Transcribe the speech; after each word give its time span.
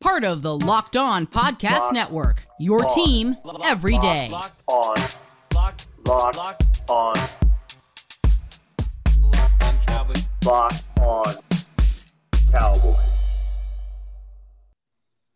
Part 0.00 0.24
of 0.24 0.40
the 0.40 0.56
Locked 0.56 0.96
On 0.96 1.26
Podcast 1.26 1.92
Network, 1.92 2.46
your 2.58 2.82
team 2.86 3.36
every 3.62 3.98
day. 3.98 4.32
on. 4.66 4.96
Lock, 5.54 5.82
lock, 6.06 6.60
on. 6.88 7.14
Lock 10.42 10.72
on 11.02 11.34
Cowboys. 12.50 12.96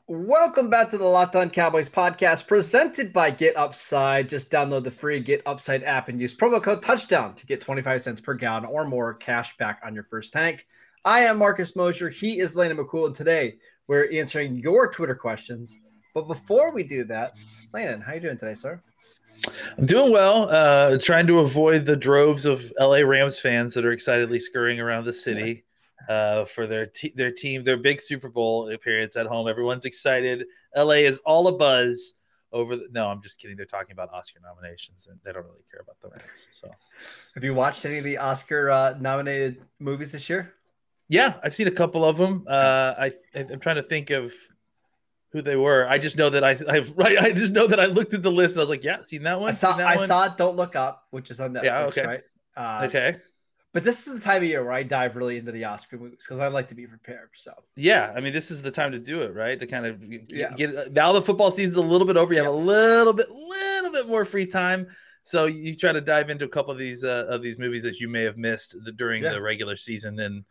Welcome 0.06 0.70
back 0.70 0.88
to 0.90 0.96
the 0.96 1.04
Locked 1.04 1.36
On 1.36 1.50
Cowboys 1.50 1.90
podcast 1.90 2.46
presented 2.46 3.12
by 3.12 3.28
Get 3.30 3.58
Upside. 3.58 4.30
Just 4.30 4.50
download 4.50 4.84
the 4.84 4.90
free 4.90 5.20
Get 5.20 5.42
Upside 5.44 5.82
app 5.84 6.08
and 6.08 6.18
use 6.18 6.34
promo 6.34 6.62
code 6.62 6.82
touchdown 6.82 7.34
to 7.34 7.44
get 7.44 7.60
25 7.60 8.00
cents 8.00 8.22
per 8.22 8.32
gallon 8.32 8.64
or 8.64 8.86
more 8.86 9.12
cash 9.12 9.54
back 9.58 9.82
on 9.84 9.94
your 9.94 10.04
first 10.04 10.32
tank. 10.32 10.66
I 11.04 11.20
am 11.20 11.36
Marcus 11.38 11.76
Mosher. 11.76 12.08
He 12.08 12.38
is 12.38 12.56
Landon 12.56 12.78
McCool. 12.78 13.06
And 13.06 13.14
today 13.14 13.56
we're 13.88 14.10
answering 14.10 14.56
your 14.56 14.90
Twitter 14.90 15.14
questions. 15.14 15.76
But 16.14 16.26
before 16.28 16.72
we 16.72 16.82
do 16.82 17.04
that, 17.04 17.34
Landon, 17.74 18.00
how 18.00 18.12
are 18.12 18.14
you 18.14 18.20
doing 18.22 18.38
today, 18.38 18.54
sir? 18.54 18.80
I'm 19.76 19.84
doing 19.84 20.12
well. 20.12 20.48
Uh, 20.48 20.96
trying 20.98 21.26
to 21.26 21.40
avoid 21.40 21.84
the 21.84 21.96
droves 21.96 22.46
of 22.46 22.72
LA 22.80 22.98
Rams 23.00 23.38
fans 23.38 23.74
that 23.74 23.84
are 23.84 23.92
excitedly 23.92 24.40
scurrying 24.40 24.80
around 24.80 25.04
the 25.04 25.12
city 25.12 25.64
uh, 26.08 26.46
for 26.46 26.66
their 26.66 26.86
te- 26.86 27.12
their 27.14 27.30
team, 27.30 27.64
their 27.64 27.76
big 27.76 28.00
Super 28.00 28.30
Bowl 28.30 28.70
appearance 28.70 29.16
at 29.16 29.26
home. 29.26 29.46
Everyone's 29.46 29.84
excited. 29.84 30.46
LA 30.74 31.02
is 31.04 31.18
all 31.26 31.48
a 31.48 31.52
buzz 31.52 32.14
over. 32.52 32.76
The- 32.76 32.88
no, 32.92 33.08
I'm 33.08 33.20
just 33.20 33.38
kidding. 33.38 33.58
They're 33.58 33.66
talking 33.66 33.92
about 33.92 34.08
Oscar 34.14 34.40
nominations, 34.42 35.08
and 35.10 35.18
they 35.22 35.32
don't 35.32 35.44
really 35.44 35.64
care 35.70 35.80
about 35.80 36.00
the 36.00 36.08
Rams. 36.08 36.48
So, 36.50 36.70
Have 37.34 37.44
you 37.44 37.52
watched 37.52 37.84
any 37.84 37.98
of 37.98 38.04
the 38.04 38.16
Oscar 38.16 38.70
uh, 38.70 38.94
nominated 38.98 39.60
movies 39.80 40.12
this 40.12 40.30
year? 40.30 40.54
Yeah, 41.08 41.34
I've 41.42 41.54
seen 41.54 41.66
a 41.66 41.70
couple 41.72 42.04
of 42.04 42.16
them. 42.16 42.44
Uh, 42.48 42.94
I 42.98 43.12
I'm 43.34 43.60
trying 43.60 43.76
to 43.76 43.82
think 43.82 44.10
of 44.10 44.32
who 45.32 45.42
they 45.42 45.56
were. 45.56 45.86
I 45.88 45.98
just 45.98 46.16
know 46.16 46.30
that 46.30 46.44
I 46.44 46.52
I 46.68 46.78
right. 46.96 47.18
I 47.18 47.32
just 47.32 47.52
know 47.52 47.66
that 47.66 47.80
I 47.80 47.86
looked 47.86 48.14
at 48.14 48.22
the 48.22 48.30
list 48.32 48.54
and 48.54 48.60
I 48.60 48.62
was 48.62 48.68
like, 48.70 48.84
yeah, 48.84 49.02
seen 49.04 49.22
that 49.24 49.40
one. 49.40 49.50
I 49.50 49.52
saw 49.52 49.70
Seen 49.70 49.78
that 49.78 49.88
I 49.88 49.96
one? 49.96 50.06
saw 50.06 50.28
Don't 50.28 50.56
Look 50.56 50.76
Up, 50.76 51.04
which 51.10 51.30
is 51.30 51.40
on 51.40 51.52
Netflix, 51.52 51.64
Yeah, 51.64 51.80
okay. 51.86 52.06
right? 52.06 52.22
Uh, 52.56 52.86
Okay. 52.86 53.16
But 53.72 53.82
this 53.82 54.06
is 54.06 54.14
the 54.14 54.20
time 54.20 54.36
of 54.36 54.44
year 54.48 54.62
where 54.62 54.72
I 54.72 54.84
dive 54.84 55.16
really 55.16 55.36
into 55.36 55.50
the 55.50 55.64
Oscar 55.64 55.98
movies 55.98 56.18
because 56.24 56.38
I 56.38 56.46
like 56.46 56.68
to 56.68 56.76
be 56.76 56.86
prepared. 56.86 57.30
So 57.32 57.52
Yeah, 57.74 58.12
I 58.16 58.20
mean, 58.20 58.32
this 58.32 58.52
is 58.52 58.62
the 58.62 58.70
time 58.70 58.92
to 58.92 59.00
do 59.00 59.22
it, 59.22 59.34
right? 59.34 59.58
To 59.58 59.66
kind 59.66 59.84
of 59.84 60.08
get, 60.08 60.30
Yeah. 60.30 60.52
get 60.54 60.92
now 60.92 61.10
the 61.12 61.20
football 61.20 61.50
season's 61.50 61.74
a 61.74 61.82
little 61.82 62.06
bit 62.06 62.16
over. 62.16 62.32
You 62.32 62.38
have 62.38 62.46
Yeah. 62.46 62.52
a 62.52 62.62
little 62.74 63.12
bit, 63.12 63.28
little 63.32 63.90
bit 63.90 64.06
more 64.06 64.24
free 64.24 64.46
time, 64.46 64.86
so 65.24 65.46
you 65.46 65.74
try 65.74 65.90
to 65.90 66.00
dive 66.00 66.30
into 66.30 66.44
a 66.44 66.48
couple 66.48 66.70
of 66.70 66.78
these 66.78 67.02
uh, 67.02 67.26
of 67.28 67.42
these 67.42 67.58
movies 67.58 67.82
that 67.82 67.98
you 67.98 68.06
may 68.08 68.22
have 68.22 68.36
missed 68.36 68.76
the- 68.84 68.92
during 68.92 69.24
Yeah. 69.24 69.32
the 69.32 69.42
regular 69.42 69.76
season, 69.76 70.20
and 70.20 70.44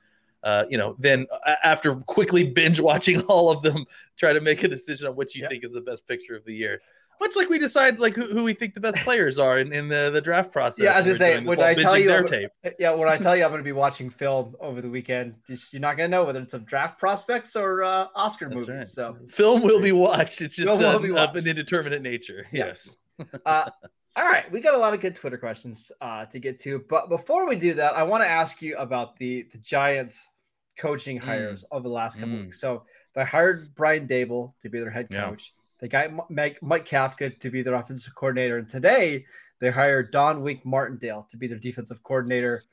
uh, 0.43 0.65
you 0.69 0.77
know, 0.77 0.95
then 0.99 1.25
after 1.63 1.95
quickly 1.95 2.43
binge 2.43 2.79
watching 2.79 3.21
all 3.33 3.49
of 3.49 3.61
them, 3.61 3.85
try 4.17 4.33
to 4.33 4.41
make 4.41 4.63
a 4.63 4.67
decision 4.67 5.07
on 5.07 5.15
what 5.15 5.33
you 5.35 5.41
Yeah. 5.43 5.49
think 5.49 5.63
is 5.63 5.71
the 5.71 5.81
best 5.81 6.05
picture 6.07 6.35
of 6.35 6.43
the 6.45 6.53
year. 6.53 6.81
Much 7.21 7.35
like 7.37 7.47
we 7.47 7.57
decide 7.57 7.99
like 7.99 8.15
who, 8.15 8.23
who 8.23 8.43
we 8.43 8.53
think 8.53 8.73
the 8.73 8.81
best 8.81 8.97
players 8.97 9.39
are 9.39 9.59
in, 9.59 9.71
in 9.71 9.87
the, 9.87 10.09
the 10.11 10.19
draft 10.19 10.51
process. 10.51 10.83
yeah, 10.83 10.97
as 10.97 11.07
I 11.07 11.13
say, 11.13 11.39
when 11.45 11.61
I 11.61 11.73
tell 11.73 11.97
you, 11.97 12.09
yeah, 12.79 12.93
when 12.93 13.07
I 13.07 13.17
tell 13.17 13.35
you 13.37 13.43
I'm 13.45 13.49
going 13.51 13.61
to 13.61 13.63
be 13.63 13.71
watching 13.71 14.09
film 14.09 14.55
over 14.59 14.81
the 14.81 14.89
weekend, 14.89 15.37
just 15.47 15.71
you're 15.71 15.79
not 15.79 15.95
going 15.95 16.09
to 16.09 16.17
know 16.17 16.25
whether 16.25 16.41
it's 16.41 16.55
a 16.55 16.59
draft 16.59 16.99
prospects 16.99 17.55
or 17.55 17.83
uh, 17.83 18.07
Oscar 18.15 18.49
That's 18.49 18.55
movies. 18.67 18.75
right. 18.77 18.87
So, 18.87 19.17
Film 19.29 19.61
will 19.61 19.79
be 19.79 19.93
watched. 19.93 20.41
It's 20.41 20.55
just 20.55 20.69
uh, 20.69 20.73
of 20.73 21.09
watched. 21.09 21.37
an 21.37 21.47
indeterminate 21.47 22.01
nature. 22.01 22.45
Yeah. 22.51 22.65
Yes. 22.65 22.93
uh, 23.45 23.69
all 24.15 24.25
right, 24.25 24.51
we 24.51 24.59
got 24.59 24.73
a 24.75 24.77
lot 24.77 24.93
of 24.93 24.99
good 24.99 25.15
Twitter 25.15 25.37
questions 25.37 25.91
uh, 26.01 26.25
to 26.25 26.39
get 26.39 26.59
to, 26.59 26.83
but 26.89 27.09
before 27.09 27.47
we 27.47 27.55
do 27.55 27.73
that, 27.75 27.95
I 27.95 28.03
want 28.03 28.23
to 28.23 28.29
ask 28.29 28.61
you 28.61 28.75
about 28.77 29.15
the 29.17 29.43
the 29.51 29.59
Giants 29.59 30.29
coaching 30.77 31.17
hires 31.17 31.63
over 31.71 31.87
the 31.87 31.93
last 31.93 32.19
couple 32.19 32.35
Mm. 32.35 32.45
weeks. 32.45 32.59
So 32.59 32.85
they 33.13 33.23
hired 33.23 33.73
Brian 33.75 34.07
Daboll 34.07 34.53
to 34.61 34.69
be 34.69 34.79
their 34.79 34.89
head 34.89 35.07
Yeah. 35.09 35.29
coach. 35.29 35.53
They 35.79 35.87
got 35.87 36.29
Mike, 36.29 36.61
Mike 36.61 36.87
Kafka 36.87 37.39
to 37.39 37.49
be 37.51 37.61
their 37.61 37.73
offensive 37.73 38.15
coordinator, 38.15 38.57
and 38.57 38.67
today 38.69 39.25
they 39.59 39.69
hired 39.69 40.11
Don 40.11 40.41
Wink 40.41 40.65
Martindale 40.65 41.27
to 41.29 41.37
be 41.37 41.47
their 41.47 41.59
defensive 41.59 42.01
coordinator. 42.03 42.63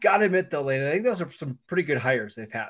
Got 0.00 0.18
to 0.18 0.26
admit 0.26 0.50
though, 0.50 0.62
Lane, 0.62 0.86
I 0.86 0.90
think 0.92 1.04
those 1.04 1.20
are 1.22 1.30
some 1.30 1.58
pretty 1.66 1.82
good 1.82 1.98
hires 1.98 2.34
they've 2.34 2.50
had. 2.50 2.68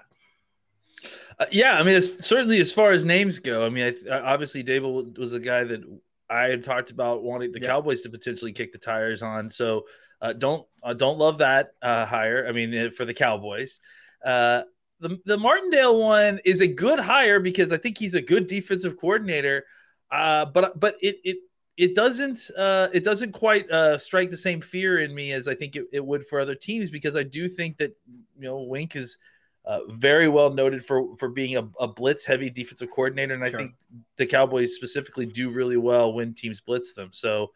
Uh, 1.39 1.47
yeah, 1.51 1.79
I 1.79 1.83
mean, 1.83 2.01
certainly 2.01 2.61
as 2.61 2.73
far 2.73 2.91
as 2.93 3.05
names 3.05 3.39
go. 3.39 3.65
I 3.65 3.69
mean, 3.69 3.95
I 4.11 4.21
obviously 4.21 4.65
Daboll 4.65 5.17
was 5.19 5.35
a 5.35 5.41
guy 5.41 5.65
that 5.65 5.83
I 6.31 6.49
had 6.49 6.65
talked 6.65 6.91
about 6.91 7.23
wanting 7.23 7.53
the 7.53 7.61
Yeah. 7.61 7.69
Cowboys 7.69 8.03
to 8.03 8.11
potentially 8.11 8.53
kick 8.53 8.73
the 8.73 8.79
tires 8.79 9.23
on. 9.23 9.51
So 9.51 9.87
uh, 10.23 10.33
don't 10.33 10.67
uh, 10.83 10.95
don't 10.95 11.19
love 11.19 11.39
that 11.39 11.73
uh, 11.83 12.07
hire. 12.07 12.47
I 12.49 12.53
mean, 12.53 12.75
uh, 12.77 12.91
for 12.91 13.05
the 13.05 13.13
Cowboys, 13.13 13.81
uh, 14.25 14.62
the 15.00 15.19
the 15.27 15.37
Martindale 15.37 16.00
one 16.00 16.41
is 16.44 16.60
a 16.60 16.66
good 16.66 16.99
hire 16.99 17.41
because 17.41 17.72
I 17.72 17.77
think 17.77 17.99
he's 17.99 18.15
a 18.15 18.22
good 18.22 18.47
defensive 18.47 18.99
coordinator. 18.99 19.65
Uh, 20.10 20.47
but 20.47 20.78
but 20.78 20.97
it 21.00 21.16
it 21.25 21.37
it 21.77 21.94
doesn't 21.94 22.50
uh, 22.56 22.88
it 22.93 23.04
doesn't 23.04 23.32
quite 23.32 23.71
uh, 23.71 23.99
strike 23.99 24.31
the 24.31 24.37
same 24.37 24.60
fear 24.60 25.00
in 25.00 25.15
me 25.15 25.32
as 25.32 25.49
I 25.49 25.54
think 25.54 25.77
it, 25.77 25.87
it 25.93 26.04
would 26.04 26.27
for 26.27 26.41
other 26.41 26.54
teams 26.54 26.91
because 26.91 27.16
I 27.16 27.22
do 27.22 27.49
think 27.49 27.77
that 27.78 27.94
you 28.38 28.44
know 28.44 28.62
Wink 28.62 28.97
is 28.97 29.19
uh, 29.66 29.81
very 29.88 30.28
well 30.28 30.50
noted 30.50 30.84
for 30.84 31.16
for 31.16 31.28
being 31.28 31.56
a, 31.56 31.69
a 31.81 31.88
blitz 31.88 32.25
heavy 32.25 32.48
defensive 32.48 32.91
coordinator, 32.91 33.34
and 33.34 33.47
Sure. 33.47 33.59
I 33.59 33.62
think 33.62 33.75
the 34.16 34.27
Cowboys 34.27 34.75
specifically 34.75 35.27
do 35.27 35.50
really 35.50 35.77
well 35.77 36.12
when 36.12 36.34
teams 36.34 36.60
blitz 36.60 36.93
them. 36.93 37.10
So 37.12 37.50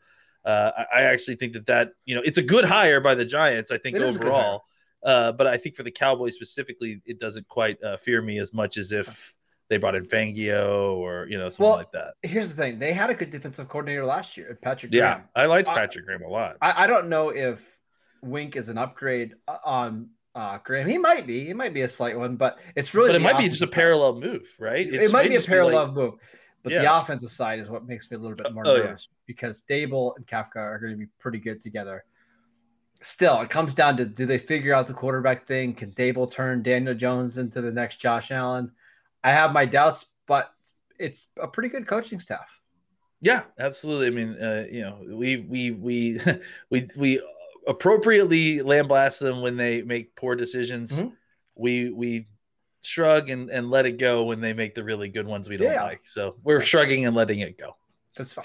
uh, 0.44 0.72
I, 0.77 1.00
I 1.00 1.03
actually 1.03 1.37
think 1.37 1.53
that 1.54 1.66
that 1.66 1.92
you 2.04 2.15
know 2.15 2.22
it's 2.25 2.38
a 2.38 2.42
good 2.42 2.65
hire 2.65 3.00
by 3.00 3.15
the 3.15 3.25
Giants. 3.25 3.71
I 3.71 3.78
think 3.78 3.97
It 3.97 4.03
is 4.03 4.16
a 4.16 4.19
good 4.19 4.28
overall, 4.28 4.65
uh, 5.03 5.33
but 5.33 5.47
I 5.47 5.56
think 5.56 5.77
for 5.77 5.83
the 5.83 5.91
Cowboys 5.91 6.34
specifically, 6.34 7.00
it 7.06 7.19
doesn't 7.19 7.49
quite 7.49 7.83
uh, 7.83 7.97
fear 7.97 8.21
me 8.22 8.38
as 8.38 8.53
much 8.53 8.77
as 8.77 8.93
if 8.93 9.34
they 9.69 9.77
brought 9.77 9.94
in 9.94 10.05
Fangio 10.05 10.97
or 10.97 11.27
you 11.28 11.38
know 11.38 11.49
something 11.49 11.65
Well, 11.66 11.77
like 11.77 11.93
that. 11.93 12.15
Here's 12.22 12.49
the 12.49 12.55
thing: 12.56 12.78
they 12.78 12.93
had 12.93 13.09
a 13.10 13.15
good 13.15 13.31
defensive 13.31 13.69
coordinator 13.69 14.05
last 14.05 14.37
year, 14.37 14.59
Patrick. 14.60 14.93
Graham. 14.93 15.03
Yeah, 15.03 15.15
Graham. 15.15 15.28
I 15.37 15.47
liked 15.47 15.69
I- 15.69 15.75
Patrick 15.75 16.06
Graham 16.06 16.22
a 16.22 16.28
lot. 16.28 16.56
I, 16.60 16.84
I 16.84 16.87
don't 16.87 17.09
know 17.09 17.31
if 17.31 17.81
Wink 18.22 18.56
is 18.56 18.69
an 18.69 18.78
upgrade 18.78 19.34
uh, 19.48 19.59
on 19.65 20.10
uh, 20.34 20.59
Graham. 20.63 20.89
He 20.89 20.98
might 20.98 21.27
be. 21.27 21.45
He 21.45 21.54
might 21.54 21.72
be 21.72 21.83
a 21.83 21.89
slight 21.89 22.19
one, 22.19 22.36
but 22.36 22.59
it's 22.77 22.95
really 22.95 23.10
but 23.10 23.16
it 23.16 23.21
might 23.21 23.39
be 23.39 23.48
just 23.48 23.63
a 23.63 23.66
side. 23.66 23.75
parallel 23.75 24.21
move, 24.21 24.42
right? 24.59 24.92
It, 24.92 25.13
might 25.13 25.28
be 25.28 25.36
a 25.36 25.41
parallel 25.41 25.86
like- 25.86 25.95
move, 25.95 26.15
but 26.63 26.71
the 26.71 26.98
offensive 26.98 27.30
side 27.30 27.59
is 27.59 27.71
what 27.71 27.86
makes 27.86 28.10
me 28.10 28.16
a 28.16 28.21
little 28.21 28.36
bit 28.36 28.53
more 28.53 28.65
Oh, 28.66 28.75
yeah. 28.77 28.83
nervous 28.84 29.09
because 29.27 29.63
Daboll 29.63 30.16
and 30.16 30.27
Kafka 30.27 30.57
are 30.57 30.78
going 30.78 30.92
to 30.92 30.98
be 30.98 31.07
pretty 31.19 31.39
good 31.39 31.60
together. 31.60 32.04
Still, 33.03 33.41
it 33.41 33.49
comes 33.49 33.73
down 33.73 33.97
to 33.97 34.05
do 34.05 34.27
they 34.27 34.39
figure 34.39 34.75
out 34.75 34.87
the 34.87 34.93
quarterback 34.93 35.47
thing? 35.47 35.73
Can 35.75 35.91
Daboll 35.93 36.31
turn 36.31 36.63
Daniel 36.63 36.95
Jones 36.95 37.39
into 37.39 37.61
the 37.63 37.73
next 37.73 37.97
Josh 37.97 38.31
Allen? 38.31 38.71
I 39.25 39.33
have 39.33 39.53
my 39.53 39.65
doubts, 39.65 40.07
but 40.27 40.53
it's 40.99 41.29
a 41.41 41.49
pretty 41.49 41.71
good 41.71 41.87
coaching 41.87 42.19
staff. 42.21 42.61
Yeah, 43.23 43.43
absolutely. 43.59 44.07
I 44.07 44.11
mean, 44.11 44.43
uh, 44.43 44.67
you 44.71 44.83
know, 44.83 44.99
we 45.17 45.37
we 45.39 45.71
we 45.71 46.21
we 46.71 46.87
we 46.97 47.23
appropriately 47.67 48.61
lambaste 48.63 49.21
them 49.21 49.41
when 49.41 49.57
they 49.57 49.83
make 49.83 50.15
poor 50.17 50.35
decisions. 50.37 50.99
Mhm. 50.99 51.13
We 51.55 51.91
we 51.91 52.29
shrug 52.83 53.31
and 53.31 53.51
and 53.51 53.71
let 53.71 53.87
it 53.87 53.99
go 53.99 54.25
when 54.25 54.41
they 54.41 54.53
make 54.53 54.75
the 54.75 54.85
really 54.85 55.09
good 55.09 55.27
ones 55.27 55.49
we 55.49 55.57
don't 55.57 55.73
Yeah. 55.73 55.85
like. 55.85 56.07
So 56.07 56.37
we're 56.43 56.61
shrugging 56.61 57.07
and 57.07 57.15
letting 57.17 57.41
it 57.41 57.59
go. 57.59 57.77
That's 58.17 58.33
fine. 58.35 58.45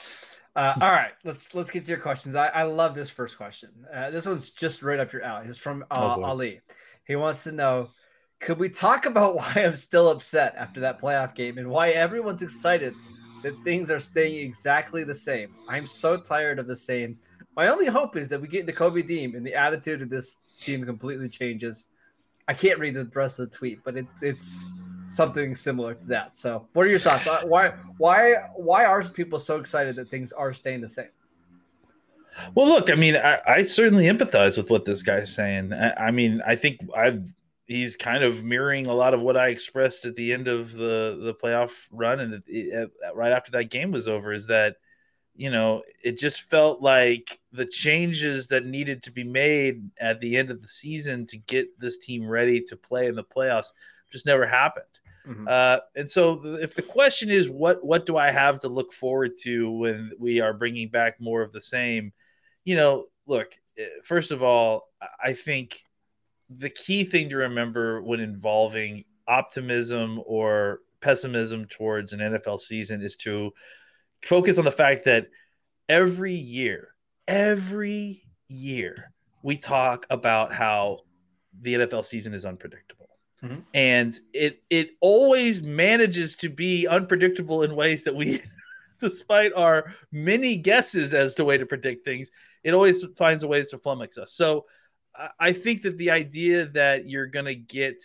Uh, 0.55 0.73
all 0.79 0.91
right, 0.91 1.11
let's 1.25 1.53
let's 1.53 1.69
get 1.69 1.83
to 1.83 1.89
your 1.89 1.99
questions. 1.99 2.33
I, 2.35 2.47
I 2.47 2.63
love 2.63 2.95
this 2.95 3.09
first 3.09 3.35
question. 3.35 3.69
Uh, 3.93 4.09
this 4.09 4.25
one's 4.25 4.51
just 4.51 4.81
right 4.81 4.99
up 4.99 5.11
your 5.11 5.21
alley. 5.21 5.47
It's 5.47 5.57
from 5.57 5.83
uh, 5.91 6.15
Oh. 6.17 6.23
Ali. 6.23 6.61
He 7.05 7.15
wants 7.15 7.43
to 7.43 7.51
know 7.51 7.89
could 8.39 8.57
we 8.59 8.69
talk 8.69 9.05
about 9.05 9.35
why 9.35 9.53
I'm 9.57 9.75
still 9.75 10.09
upset 10.09 10.55
after 10.57 10.79
that 10.81 10.99
playoff 10.99 11.35
game 11.35 11.57
and 11.57 11.69
why 11.69 11.89
everyone's 11.89 12.41
excited 12.41 12.93
that 13.43 13.53
things 13.63 13.91
are 13.91 13.99
staying 13.99 14.45
exactly 14.45 15.03
the 15.03 15.13
same? 15.15 15.55
I'm 15.67 15.85
so 15.85 16.17
tired 16.17 16.59
of 16.59 16.67
the 16.67 16.75
same. 16.75 17.17
My 17.55 17.67
only 17.67 17.87
hope 17.87 18.15
is 18.15 18.29
that 18.29 18.41
we 18.41 18.47
get 18.47 18.61
into 18.61 18.73
Kobe 18.73 19.01
Dean 19.01 19.35
and 19.35 19.45
the 19.45 19.55
attitude 19.55 20.01
of 20.01 20.09
this 20.09 20.37
team 20.59 20.85
completely 20.85 21.29
changes. 21.29 21.87
I 22.47 22.53
can't 22.53 22.79
read 22.79 22.93
the 22.93 23.09
rest 23.13 23.39
of 23.39 23.49
the 23.49 23.57
tweet, 23.57 23.79
but 23.83 23.97
it, 23.97 24.05
it's 24.21 24.65
something 25.07 25.55
similar 25.55 25.93
to 25.95 26.07
that. 26.07 26.35
So, 26.35 26.67
what 26.73 26.85
are 26.85 26.89
your 26.89 26.99
thoughts? 26.99 27.27
Uh, 27.27 27.43
why, 27.45 27.69
why, 27.97 28.35
why 28.55 28.85
are 28.85 29.03
people 29.03 29.39
so 29.39 29.57
excited 29.57 29.95
that 29.95 30.09
things 30.09 30.31
are 30.31 30.53
staying 30.53 30.81
the 30.81 30.87
same? 30.87 31.09
Well, 32.53 32.67
look, 32.67 32.89
I 32.89 32.95
mean, 32.95 33.15
I, 33.15 33.39
I 33.47 33.63
certainly 33.63 34.05
empathize 34.05 34.57
with 34.57 34.69
what 34.69 34.85
this 34.85 35.03
guy's 35.03 35.33
saying. 35.33 35.71
I, 35.73 36.07
I, 36.07 36.11
mean, 36.11 36.41
I 36.45 36.55
think 36.55 36.81
I've 36.95 37.23
he's 37.65 37.95
kind 37.95 38.23
of 38.23 38.43
mirroring 38.43 38.87
a 38.87 38.93
lot 38.93 39.13
of 39.13 39.21
what 39.21 39.37
I 39.37 39.47
expressed 39.47 40.05
at 40.05 40.15
the 40.15 40.33
end 40.33 40.47
of 40.47 40.71
the 40.71 41.17
the 41.21 41.33
playoff 41.33 41.71
run, 41.91 42.19
and 42.19 42.43
it, 42.47 42.91
right 43.13 43.31
after 43.31 43.51
that 43.51 43.65
game 43.65 43.91
was 43.91 44.07
over, 44.07 44.33
is 44.33 44.47
that 44.47 44.75
you 45.35 45.49
know 45.49 45.83
it 46.03 46.17
just 46.17 46.43
felt 46.43 46.81
like 46.81 47.39
the 47.51 47.65
changes 47.65 48.47
that 48.47 48.65
needed 48.65 49.03
to 49.03 49.11
be 49.11 49.23
made 49.23 49.89
at 49.99 50.19
the 50.19 50.37
end 50.37 50.51
of 50.51 50.61
the 50.61 50.67
season 50.67 51.25
to 51.27 51.37
get 51.37 51.79
this 51.79 51.97
team 51.97 52.27
ready 52.27 52.61
to 52.61 52.75
play 52.75 53.07
in 53.07 53.15
the 53.15 53.23
playoffs 53.23 53.71
just 54.11 54.25
never 54.25 54.45
happened. 54.45 54.85
Mm-hmm. 55.27 55.47
Uh, 55.47 55.77
and 55.95 56.09
so, 56.09 56.41
if 56.43 56.75
the 56.75 56.81
question 56.81 57.29
is 57.29 57.49
what 57.49 57.83
what 57.83 58.05
do 58.05 58.17
I 58.17 58.31
have 58.31 58.59
to 58.59 58.67
look 58.67 58.93
forward 58.93 59.31
to 59.43 59.71
when 59.71 60.11
we 60.19 60.39
are 60.39 60.53
bringing 60.53 60.89
back 60.89 61.19
more 61.19 61.41
of 61.41 61.51
the 61.51 61.61
same, 61.61 62.13
you 62.63 62.75
know, 62.75 63.05
look, 63.25 63.55
eh, 63.77 63.85
first 64.03 64.31
of 64.31 64.43
all, 64.43 64.89
I 65.23 65.33
think 65.33 65.83
the 66.49 66.69
key 66.69 67.03
thing 67.03 67.29
to 67.29 67.37
remember 67.37 68.01
when 68.01 68.19
involving 68.19 69.03
optimism 69.27 70.21
or 70.25 70.79
pessimism 71.01 71.65
towards 71.65 72.13
an 72.13 72.19
NFL 72.19 72.59
season 72.59 73.01
is 73.01 73.15
to 73.17 73.51
focus 74.23 74.57
on 74.57 74.65
the 74.65 74.71
fact 74.71 75.05
that 75.05 75.27
every 75.89 76.33
year, 76.33 76.89
every 77.27 78.23
year, 78.47 79.11
we 79.43 79.57
talk 79.57 80.05
about 80.09 80.51
how 80.51 80.99
the 81.61 81.75
NFL 81.75 82.05
season 82.05 82.33
is 82.33 82.45
unpredictable. 82.45 82.94
Mm-hmm. 83.45 83.59
And 83.73 84.19
it 84.33 84.63
it 84.69 84.91
always 85.01 85.61
manages 85.61 86.35
to 86.37 86.49
be 86.49 86.87
unpredictable 86.87 87.63
in 87.63 87.75
ways 87.75 88.03
that 88.05 88.15
we 88.15 88.41
despite 89.01 89.53
our 89.53 89.93
many 90.11 90.57
guesses 90.57 91.13
as 91.13 91.35
to 91.35 91.45
way 91.45 91.57
to 91.57 91.65
predict 91.65 92.05
things, 92.05 92.31
it 92.63 92.73
always 92.73 93.05
finds 93.15 93.43
a 93.43 93.47
ways 93.47 93.69
to 93.69 93.77
flummox 93.77 94.17
us. 94.17 94.33
So 94.33 94.65
I 95.39 95.53
think 95.53 95.83
that 95.83 95.97
the 95.97 96.11
idea 96.11 96.65
that 96.67 97.07
you're 97.07 97.27
going 97.27 97.45
to 97.45 97.55
get 97.55 98.03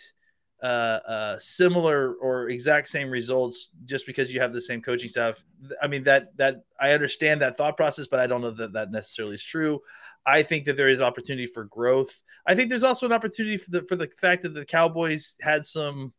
uh, 0.61 0.99
uh, 1.07 1.37
similar 1.39 2.13
or 2.13 2.49
exact 2.49 2.87
same 2.87 3.09
results 3.09 3.69
just 3.85 4.05
because 4.05 4.33
you 4.33 4.39
have 4.39 4.53
the 4.53 4.61
same 4.61 4.81
coaching 4.81 5.09
staff, 5.09 5.43
I 5.81 5.87
mean 5.87 6.03
that 6.03 6.37
that 6.37 6.63
I 6.79 6.91
understand 6.91 7.41
that 7.41 7.57
thought 7.57 7.77
process, 7.77 8.07
but 8.07 8.19
I 8.19 8.27
don't 8.27 8.41
know 8.41 8.51
that 8.51 8.73
that 8.73 8.91
necessarily 8.91 9.35
is 9.35 9.43
true. 9.43 9.81
I 10.25 10.43
think 10.43 10.65
that 10.65 10.77
there 10.77 10.89
is 10.89 11.01
opportunity 11.01 11.47
for 11.47 11.65
growth. 11.65 12.21
I 12.45 12.55
think 12.55 12.69
there's 12.69 12.83
also 12.83 13.05
an 13.05 13.13
opportunity 13.13 13.57
for 13.57 13.71
the 13.71 13.83
for 13.83 13.95
the 13.95 14.07
fact 14.07 14.43
that 14.43 14.53
the 14.53 14.65
Cowboys 14.65 15.35
had 15.41 15.65
some 15.65 16.13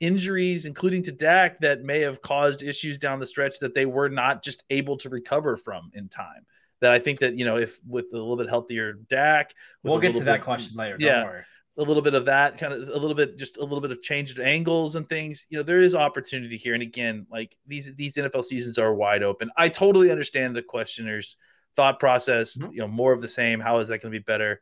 injuries, 0.00 0.64
including 0.64 1.02
to 1.04 1.12
Dak, 1.12 1.60
that 1.60 1.82
may 1.82 2.00
have 2.00 2.20
caused 2.20 2.62
issues 2.62 2.98
down 2.98 3.18
the 3.18 3.26
stretch 3.26 3.58
that 3.60 3.74
they 3.74 3.86
were 3.86 4.08
not 4.08 4.44
just 4.44 4.62
able 4.70 4.96
to 4.98 5.08
recover 5.08 5.56
from 5.56 5.90
in 5.94 6.08
time 6.08 6.46
that 6.80 6.92
I 6.92 6.98
think 6.98 7.20
that 7.20 7.38
you 7.38 7.44
know 7.44 7.56
if 7.56 7.78
with 7.86 8.06
a 8.12 8.16
little 8.16 8.36
bit 8.36 8.48
healthier 8.48 8.94
Dak, 9.08 9.54
we'll 9.82 9.98
get 9.98 10.14
to 10.16 10.24
that 10.24 10.42
question 10.42 10.76
later. 10.76 10.96
yeah, 10.98 11.42
a 11.76 11.82
little 11.82 12.02
bit 12.02 12.14
of 12.14 12.26
that 12.26 12.58
kind 12.58 12.72
of 12.72 12.88
a 12.88 12.96
little 12.98 13.14
bit 13.14 13.38
just 13.38 13.56
a 13.56 13.62
little 13.62 13.80
bit 13.80 13.90
of 13.90 14.02
changed 14.02 14.40
angles 14.40 14.94
and 14.94 15.08
things. 15.08 15.46
You 15.50 15.58
know, 15.58 15.62
there 15.62 15.80
is 15.80 15.94
opportunity 15.94 16.56
here, 16.56 16.74
and 16.74 16.82
again, 16.82 17.26
like 17.30 17.56
these 17.66 17.94
these 17.94 18.16
NFL 18.16 18.44
seasons 18.44 18.78
are 18.78 18.94
wide 18.94 19.22
open. 19.22 19.50
I 19.56 19.68
totally 19.68 20.10
understand 20.10 20.54
the 20.54 20.62
questioner's 20.62 21.36
thought 21.78 22.00
process. 22.00 22.56
Mm-hmm. 22.56 22.72
You 22.74 22.80
know, 22.80 22.88
more 22.88 23.12
of 23.12 23.22
the 23.22 23.28
same. 23.28 23.60
How 23.60 23.78
is 23.78 23.86
that 23.88 24.02
going 24.02 24.12
to 24.12 24.18
be 24.18 24.24
better? 24.34 24.60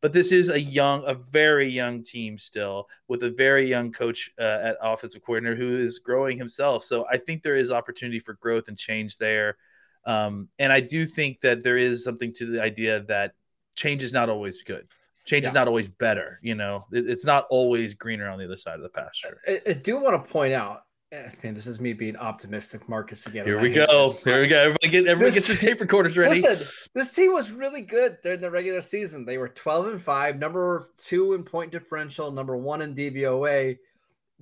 But 0.00 0.12
this 0.12 0.30
is 0.30 0.48
a 0.48 0.60
young, 0.60 1.02
a 1.06 1.14
very 1.14 1.68
young 1.68 2.04
team 2.04 2.38
still, 2.38 2.88
with 3.08 3.22
a 3.24 3.30
very 3.30 3.64
young 3.66 3.90
coach 3.90 4.30
uh, 4.38 4.68
at 4.68 4.76
offensive 4.80 5.22
coordinator 5.22 5.56
who 5.56 5.76
is 5.76 5.98
growing 5.98 6.38
himself. 6.38 6.84
So 6.84 7.06
I 7.10 7.16
think 7.16 7.42
there 7.42 7.56
is 7.56 7.72
opportunity 7.72 8.20
for 8.20 8.34
growth 8.34 8.68
and 8.68 8.78
change 8.78 9.16
there. 9.16 9.56
Um, 10.04 10.48
and 10.58 10.72
I 10.72 10.80
do 10.80 11.04
think 11.04 11.40
that 11.40 11.64
there 11.64 11.78
is 11.78 12.04
something 12.04 12.32
to 12.34 12.46
the 12.52 12.62
idea 12.62 13.00
that 13.08 13.32
change 13.74 14.02
is 14.04 14.12
not 14.12 14.28
always 14.28 14.62
good. 14.62 14.86
Change 15.24 15.44
yeah. 15.44 15.50
is 15.50 15.54
not 15.54 15.68
always 15.68 15.88
better. 15.88 16.38
You 16.42 16.54
know, 16.54 16.84
it, 16.92 17.08
it's 17.08 17.24
not 17.24 17.46
always 17.50 17.94
greener 17.94 18.28
on 18.28 18.38
the 18.38 18.44
other 18.44 18.56
side 18.56 18.76
of 18.76 18.82
the 18.82 18.88
pasture. 18.90 19.38
I, 19.48 19.60
I 19.70 19.72
do 19.72 19.98
want 20.00 20.14
to 20.22 20.32
point 20.32 20.54
out, 20.54 20.82
man, 21.12 21.54
this 21.54 21.66
is 21.66 21.80
me 21.80 21.92
being 21.92 22.16
optimistic, 22.16 22.88
Marcus 22.88 23.26
again. 23.26 23.44
Here 23.44 23.60
we 23.60 23.72
go. 23.72 24.12
Here 24.24 24.40
we 24.40 24.48
go. 24.48 24.58
Everybody 24.58 24.88
get 24.88 25.06
everybody 25.06 25.34
this, 25.34 25.48
get 25.48 25.60
their 25.60 25.70
tape 25.72 25.80
recorders 25.80 26.16
ready. 26.16 26.40
Listen, 26.40 26.66
this 26.94 27.12
team 27.14 27.32
was 27.32 27.50
really 27.50 27.80
good 27.80 28.18
during 28.22 28.40
the 28.40 28.50
regular 28.50 28.80
season. 28.80 29.24
They 29.24 29.38
were 29.38 29.48
12 29.48 29.86
and 29.86 30.00
5, 30.00 30.38
number 30.38 30.90
two 30.96 31.34
in 31.34 31.44
point 31.44 31.72
differential, 31.72 32.30
number 32.30 32.56
one 32.56 32.82
in 32.82 32.94
DVOA. 32.94 33.78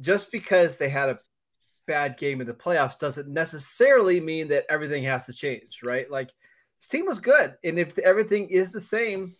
Just 0.00 0.30
because 0.30 0.76
they 0.76 0.88
had 0.88 1.08
a 1.08 1.18
bad 1.86 2.18
game 2.18 2.40
in 2.40 2.46
the 2.46 2.54
playoffs 2.54 2.98
doesn't 2.98 3.28
necessarily 3.28 4.20
mean 4.20 4.48
that 4.48 4.66
everything 4.68 5.04
has 5.04 5.24
to 5.26 5.32
change, 5.32 5.80
right? 5.84 6.10
Like 6.10 6.30
this 6.80 6.88
team 6.88 7.06
was 7.06 7.20
good. 7.20 7.54
And 7.64 7.78
if 7.78 7.96
everything 7.98 8.48
is 8.50 8.70
the 8.72 8.80
same, 8.80 9.34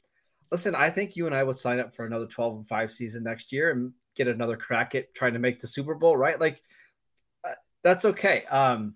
listen, 0.51 0.75
I 0.75 0.91
think 0.91 1.17
you 1.17 1.27
and 1.27 1.35
I 1.35 1.43
would 1.43 1.59
sign 1.59 1.81
up 1.81 1.95
for 1.95 2.07
another 2.07 2.27
12 2.27 2.57
and 2.57 2.67
5 2.67 2.93
season 2.93 3.25
next 3.25 3.53
year 3.53 3.73
and 3.73 3.93
get 4.15 4.29
another 4.29 4.57
crack 4.57 4.95
at 4.95 5.13
trying 5.15 5.35
to 5.35 5.39
make 5.39 5.61
the 5.61 5.67
Super 5.67 5.95
Bowl, 5.95 6.17
right? 6.17 6.41
Like 6.41 6.63
that's 7.87 8.05
okay. 8.05 8.45
Um 8.51 8.95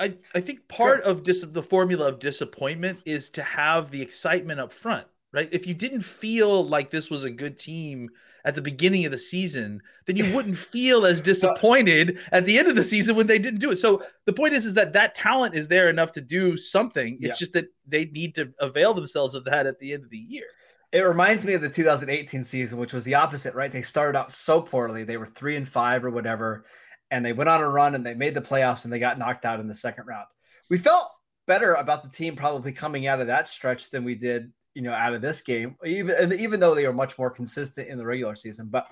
I, 0.00 0.14
I 0.34 0.40
think 0.40 0.68
part 0.68 1.02
of 1.02 1.24
dis- 1.24 1.44
the 1.46 1.62
formula 1.62 2.08
of 2.08 2.20
disappointment 2.20 3.00
is 3.04 3.30
to 3.30 3.42
have 3.42 3.90
the 3.90 4.00
excitement 4.00 4.60
up 4.60 4.72
front, 4.72 5.06
right? 5.32 5.48
If 5.50 5.66
you 5.66 5.74
didn't 5.74 6.02
feel 6.02 6.64
like 6.64 6.90
this 6.90 7.10
was 7.10 7.24
a 7.24 7.30
good 7.30 7.58
team 7.58 8.08
at 8.44 8.54
the 8.54 8.62
beginning 8.62 9.04
of 9.06 9.10
the 9.10 9.18
season, 9.18 9.82
then 10.06 10.16
you 10.16 10.32
wouldn't 10.32 10.56
feel 10.74 11.04
as 11.04 11.20
disappointed 11.20 12.20
at 12.30 12.44
the 12.44 12.58
end 12.58 12.68
of 12.68 12.76
the 12.76 12.84
season 12.84 13.16
when 13.16 13.26
they 13.26 13.40
didn't 13.40 13.58
do 13.58 13.72
it. 13.72 13.76
So 13.76 14.04
the 14.24 14.32
point 14.32 14.54
is, 14.54 14.66
is 14.66 14.74
that 14.74 14.92
that 14.92 15.16
talent 15.16 15.56
is 15.56 15.66
there 15.66 15.90
enough 15.90 16.12
to 16.12 16.20
do 16.20 16.56
something. 16.56 17.14
It's 17.20 17.26
yeah. 17.26 17.34
just 17.34 17.52
that 17.54 17.66
they 17.86 18.04
need 18.06 18.36
to 18.36 18.52
avail 18.60 18.94
themselves 18.94 19.34
of 19.34 19.44
that 19.46 19.66
at 19.66 19.80
the 19.80 19.92
end 19.92 20.04
of 20.04 20.10
the 20.10 20.16
year. 20.16 20.46
It 20.92 21.00
reminds 21.00 21.44
me 21.44 21.52
of 21.54 21.60
the 21.60 21.68
2018 21.68 22.44
season, 22.44 22.78
which 22.78 22.94
was 22.94 23.04
the 23.04 23.16
opposite, 23.16 23.54
right? 23.54 23.70
They 23.70 23.82
started 23.82 24.16
out 24.16 24.32
so 24.32 24.62
poorly. 24.62 25.04
They 25.04 25.18
were 25.18 25.26
three 25.26 25.56
and 25.56 25.68
five 25.68 26.04
or 26.04 26.10
whatever, 26.10 26.64
and 27.10 27.24
they 27.24 27.32
went 27.32 27.48
on 27.48 27.60
a 27.60 27.68
run 27.68 27.94
and 27.94 28.04
they 28.04 28.14
made 28.14 28.34
the 28.34 28.40
playoffs 28.40 28.84
and 28.84 28.92
they 28.92 28.98
got 28.98 29.18
knocked 29.18 29.44
out 29.44 29.60
in 29.60 29.68
the 29.68 29.74
second 29.74 30.06
round. 30.06 30.26
We 30.68 30.78
felt 30.78 31.10
better 31.46 31.74
about 31.74 32.02
the 32.02 32.10
team 32.10 32.36
probably 32.36 32.72
coming 32.72 33.06
out 33.06 33.20
of 33.20 33.26
that 33.28 33.48
stretch 33.48 33.90
than 33.90 34.04
we 34.04 34.14
did 34.14 34.52
you 34.78 34.84
know 34.84 34.92
out 34.92 35.12
of 35.12 35.20
this 35.20 35.40
game, 35.40 35.76
even 35.84 36.32
even 36.38 36.60
though 36.60 36.72
they 36.72 36.86
are 36.86 36.92
much 36.92 37.18
more 37.18 37.30
consistent 37.30 37.88
in 37.88 37.98
the 37.98 38.06
regular 38.06 38.36
season. 38.36 38.68
But 38.70 38.86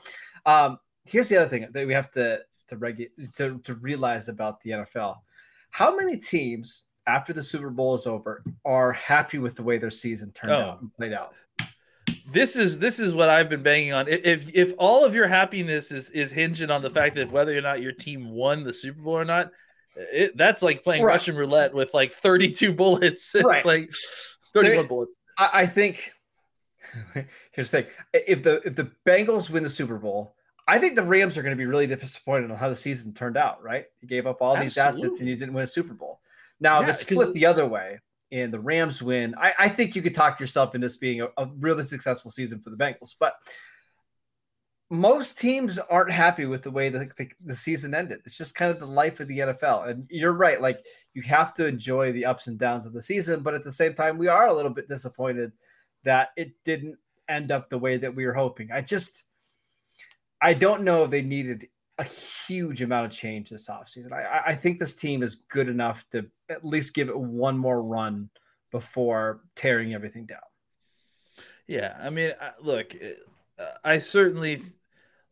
um, 0.45 0.79
here's 1.05 1.29
the 1.29 1.37
other 1.37 1.49
thing 1.49 1.69
that 1.71 1.87
we 1.87 1.95
have 1.95 2.11
to 2.13 2.41
to 2.69 2.77
regu- 2.77 3.11
to, 3.37 3.61
to 3.61 3.75
realize 3.75 4.29
about 4.29 4.61
the 4.63 4.71
NFL: 4.71 5.19
how 5.71 5.95
many 5.95 6.17
teams 6.17 6.85
after 7.07 7.33
the 7.33 7.43
Super 7.43 7.71
Bowl 7.71 7.95
is 7.95 8.05
over 8.05 8.43
are 8.65 8.93
happy 8.93 9.39
with 9.39 9.55
the 9.55 9.63
way 9.63 9.79
their 9.79 9.91
season 9.91 10.33
turned 10.33 10.55
oh. 10.55 10.61
out 10.61 10.81
and 10.81 10.93
played 10.95 11.13
out? 11.13 11.35
This 12.29 12.57
is 12.57 12.79
this 12.79 12.99
is 12.99 13.15
what 13.15 13.29
I've 13.29 13.49
been 13.49 13.63
banging 13.63 13.93
on. 13.93 14.09
If 14.09 14.53
if 14.55 14.73
all 14.79 15.05
of 15.05 15.15
your 15.15 15.29
happiness 15.29 15.93
is 15.93 16.11
is 16.11 16.33
hinging 16.33 16.71
on 16.71 16.83
the 16.83 16.91
fact 16.91 17.15
that 17.17 17.31
whether 17.31 17.57
or 17.57 17.61
not 17.61 17.81
your 17.81 17.93
team 17.93 18.31
won 18.31 18.65
the 18.65 18.73
Super 18.73 19.01
Bowl 19.01 19.17
or 19.17 19.25
not, 19.25 19.53
it, 19.95 20.37
that's 20.37 20.61
like 20.61 20.83
playing 20.83 21.05
right. 21.05 21.13
Russian 21.13 21.37
roulette 21.37 21.73
with 21.73 21.95
like 21.95 22.13
32 22.13 22.73
bullets. 22.73 23.33
It's 23.35 23.45
right. 23.45 23.65
like 23.65 23.93
31 24.55 24.77
there, 24.77 24.89
bullets. 24.89 25.19
I, 25.39 25.51
I 25.53 25.67
think 25.67 26.13
here's 27.53 27.71
the 27.71 27.83
thing: 27.83 27.87
if 28.13 28.43
the 28.43 28.61
if 28.65 28.75
the 28.75 28.91
Bengals 29.07 29.49
win 29.49 29.63
the 29.63 29.71
Super 29.71 29.97
Bowl, 29.97 30.35
I 30.67 30.79
think 30.79 30.97
the 30.97 31.05
Rams 31.05 31.39
are 31.39 31.43
going 31.43 31.55
to 31.55 31.59
be 31.59 31.67
really 31.67 31.87
disappointed 31.87 32.51
on 32.51 32.57
how 32.57 32.69
the 32.69 32.75
season 32.75 33.15
turned 33.15 33.37
out. 33.37 33.63
Right? 33.63 33.87
You 34.01 34.09
gave 34.09 34.27
up 34.27 34.43
all 34.43 34.57
Absolutely. 34.57 34.67
these 34.67 34.79
assets 34.79 35.21
and 35.21 35.29
you 35.29 35.37
didn't 35.37 35.55
win 35.55 35.63
a 35.63 35.69
Super 35.69 35.95
Bowl. 35.95 36.21
Now 36.59 36.81
yeah, 36.81 36.89
let's 36.89 37.05
flip 37.05 37.33
the 37.33 37.47
other 37.47 37.67
way 37.67 38.01
and 38.33 38.53
the 38.53 38.61
Rams 38.61 39.03
win. 39.03 39.35
I, 39.39 39.53
I 39.59 39.69
think 39.69 39.95
you 39.95 40.03
could 40.03 40.15
talk 40.15 40.41
yourself 40.41 40.75
into 40.75 40.87
this 40.87 40.97
being 40.97 41.21
a, 41.21 41.29
a 41.37 41.49
really 41.59 41.85
successful 41.85 42.31
season 42.31 42.61
for 42.61 42.71
the 42.71 42.77
Bengals, 42.77 43.15
but 43.19 43.35
most 44.89 45.39
teams 45.39 45.79
aren't 45.79 46.13
happy 46.13 46.47
with 46.47 46.63
the 46.63 46.71
way 46.71 46.89
the, 46.89 47.11
the, 47.17 47.29
the, 47.45 47.55
season 47.55 47.93
ended. 47.93 48.21
It's 48.25 48.39
just 48.39 48.55
kind 48.55 48.71
of 48.71 48.79
the 48.79 48.87
life 48.87 49.19
of 49.19 49.27
the 49.27 49.39
NFL. 49.39 49.89
And 49.89 50.07
you're 50.09 50.33
right. 50.33 50.61
Like 50.61 50.85
you 51.13 51.23
have 51.23 51.55
to 51.55 51.67
enjoy 51.67 52.13
the 52.13 52.25
ups 52.25 52.47
and 52.47 52.57
downs 52.57 52.87
of 52.87 52.93
the 52.93 53.01
season. 53.01 53.43
But 53.43 53.55
at 53.55 53.65
the 53.65 53.73
same 53.73 53.95
time, 53.95 54.17
we 54.17 54.29
are 54.29 54.47
a 54.47 54.53
little 54.53 54.71
bit 54.71 54.87
disappointed 54.87 55.51
that 56.05 56.29
it 56.37 56.53
didn't 56.65 56.99
end 57.29 57.51
up 57.51 57.69
the 57.69 57.79
way 57.79 57.97
that 57.97 58.15
we 58.15 58.27
were 58.27 58.35
hoping. 58.35 58.71
I 58.71 58.81
just, 58.81 59.25
I 60.41 60.55
don't 60.55 60.83
know 60.83 61.03
if 61.03 61.11
they 61.11 61.23
needed 61.23 61.67
a 61.99 62.05
huge 62.05 62.81
amount 62.81 63.07
of 63.07 63.13
change 63.13 63.51
this 63.51 63.69
offseason. 63.69 64.13
I, 64.13 64.43
I 64.49 64.55
think 64.55 64.79
this 64.79 64.95
team 64.95 65.25
is 65.25 65.37
good 65.49 65.69
enough 65.69 66.09
to 66.11 66.27
at 66.49 66.65
least 66.65 66.95
give 66.95 67.09
it 67.09 67.19
one 67.19 67.57
more 67.59 67.83
run 67.83 68.31
before 68.71 69.41
tearing 69.55 69.95
everything 69.95 70.27
down. 70.27 70.39
Yeah. 71.67 71.97
I 72.01 72.11
mean, 72.11 72.33
look, 72.61 72.95
uh, 73.59 73.65
I 73.85 73.99
certainly, 73.99 74.63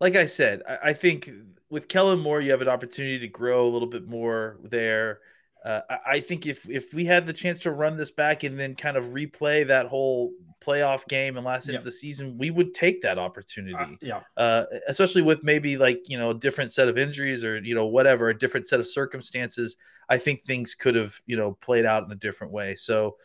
like 0.00 0.16
I 0.16 0.26
said, 0.26 0.62
I, 0.68 0.90
I 0.90 0.92
think 0.92 1.30
with 1.70 1.88
Kellen 1.88 2.20
Moore, 2.20 2.40
you 2.40 2.50
have 2.50 2.62
an 2.62 2.68
opportunity 2.68 3.18
to 3.20 3.28
grow 3.28 3.66
a 3.66 3.70
little 3.70 3.88
bit 3.88 4.06
more 4.06 4.58
there. 4.62 5.20
Uh, 5.64 5.80
I, 6.06 6.20
think 6.20 6.46
if 6.46 6.68
if 6.68 6.92
we 6.92 7.06
had 7.06 7.26
the 7.26 7.32
chance 7.32 7.60
to 7.60 7.70
run 7.70 7.96
this 7.96 8.10
back 8.10 8.42
and 8.42 8.60
then 8.60 8.74
kind 8.74 8.98
of 8.98 9.06
replay 9.06 9.66
that 9.66 9.86
whole 9.86 10.32
playoff 10.62 11.06
game 11.08 11.38
and 11.38 11.46
last 11.46 11.68
end 11.68 11.74
Yep. 11.74 11.80
of 11.80 11.84
the 11.84 11.92
season, 11.92 12.36
we 12.36 12.50
would 12.50 12.74
take 12.74 13.00
that 13.00 13.18
opportunity. 13.18 13.74
Uh, 13.74 13.96
yeah. 14.02 14.20
uh, 14.36 14.64
especially 14.88 15.22
with 15.22 15.42
maybe 15.42 15.78
like 15.78 16.00
you 16.06 16.18
know 16.18 16.30
a 16.30 16.34
different 16.34 16.72
set 16.72 16.88
of 16.88 16.98
injuries 16.98 17.44
or 17.44 17.58
you 17.62 17.74
know 17.74 17.86
whatever 17.86 18.28
a 18.28 18.38
different 18.38 18.68
set 18.68 18.78
of 18.80 18.86
circumstances 18.86 19.76
i 20.10 20.18
think 20.18 20.44
things 20.44 20.74
could 20.74 20.94
have 20.94 21.14
you 21.26 21.36
know 21.36 21.52
played 21.62 21.86
out 21.86 22.04
in 22.04 22.12
a 22.12 22.16
different 22.16 22.52
way 22.52 22.74
so 22.74 23.16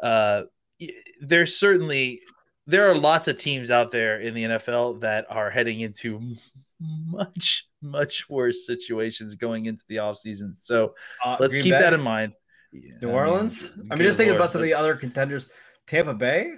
uh, 0.00 0.42
there's 1.20 1.56
certainly 1.56 2.20
there 2.66 2.90
are 2.90 2.94
lots 2.96 3.28
of 3.28 3.38
teams 3.38 3.70
out 3.70 3.90
there 3.90 4.20
in 4.20 4.34
the 4.34 4.44
nfl 4.44 5.00
that 5.00 5.26
are 5.30 5.50
heading 5.50 5.80
into 5.80 6.20
much 6.80 7.66
much 7.84 8.28
worse 8.30 8.66
situations 8.66 9.34
going 9.34 9.66
into 9.66 9.84
the 9.88 9.96
offseason 9.96 10.52
so 10.56 10.94
Uh, 11.24 11.36
let's 11.38 11.54
Green 11.54 11.64
keep 11.64 11.72
Bay, 11.74 11.80
that 11.80 11.92
in 11.92 12.00
mind 12.00 12.32
New 13.02 13.10
Orleans. 13.10 13.70
I 13.90 13.94
mean, 13.94 14.04
just 14.04 14.18
thinking 14.18 14.34
about 14.34 14.50
some 14.50 14.60
of 14.60 14.66
the 14.66 14.74
other 14.74 14.94
contenders. 14.94 15.46
Tampa 15.86 16.14
Bay. 16.14 16.54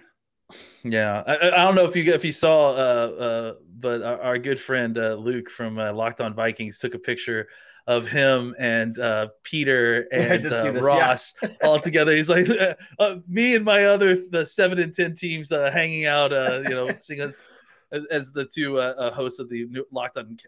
Yeah, 0.85 1.25
I, 1.27 1.49
I 1.49 1.65
don't 1.65 1.75
know 1.75 1.85
if 1.85 1.97
you 1.97 2.13
if 2.13 2.25
you 2.25 2.33
saw, 2.33 2.71
uh, 2.71 2.75
uh, 2.75 3.55
but 3.79 4.03
our, 4.03 4.21
our 4.23 4.39
good 4.39 4.61
friend 4.61 4.97
uh, 4.97 5.15
Luke 5.15 5.51
from 5.51 5.79
uh, 5.79 5.93
Locked 5.93 6.21
On 6.21 6.35
Vikings 6.35 6.79
took 6.79 6.95
a 6.95 6.99
picture 6.99 7.49
of 7.89 8.07
him 8.07 8.55
and 8.59 8.99
uh, 8.99 9.29
Peter 9.43 10.07
and 10.13 10.47
uh, 10.47 10.49
this, 10.49 10.65
yeah. 10.65 10.81
Ross 10.81 11.35
all 11.63 11.81
together. 11.81 12.17
He's 12.17 12.29
like, 12.29 12.47
me 13.29 13.57
and 13.57 13.65
my 13.65 13.87
other 13.87 14.15
the 14.31 14.47
seven 14.47 14.79
and 14.79 14.95
ten 14.95 15.15
teams 15.17 15.51
uh, 15.51 15.71
hanging 15.71 16.07
out, 16.07 16.33
uh, 16.33 16.63
you 16.63 16.75
know, 16.75 16.91
seeing 16.99 17.23
us 17.23 17.43
as, 17.91 18.05
as 18.07 18.33
the 18.33 18.45
two 18.45 18.79
hosts 19.13 19.41
of 19.41 19.49
the 19.49 19.67
new 19.67 19.85
Locked 19.91 20.19
On. 20.19 20.39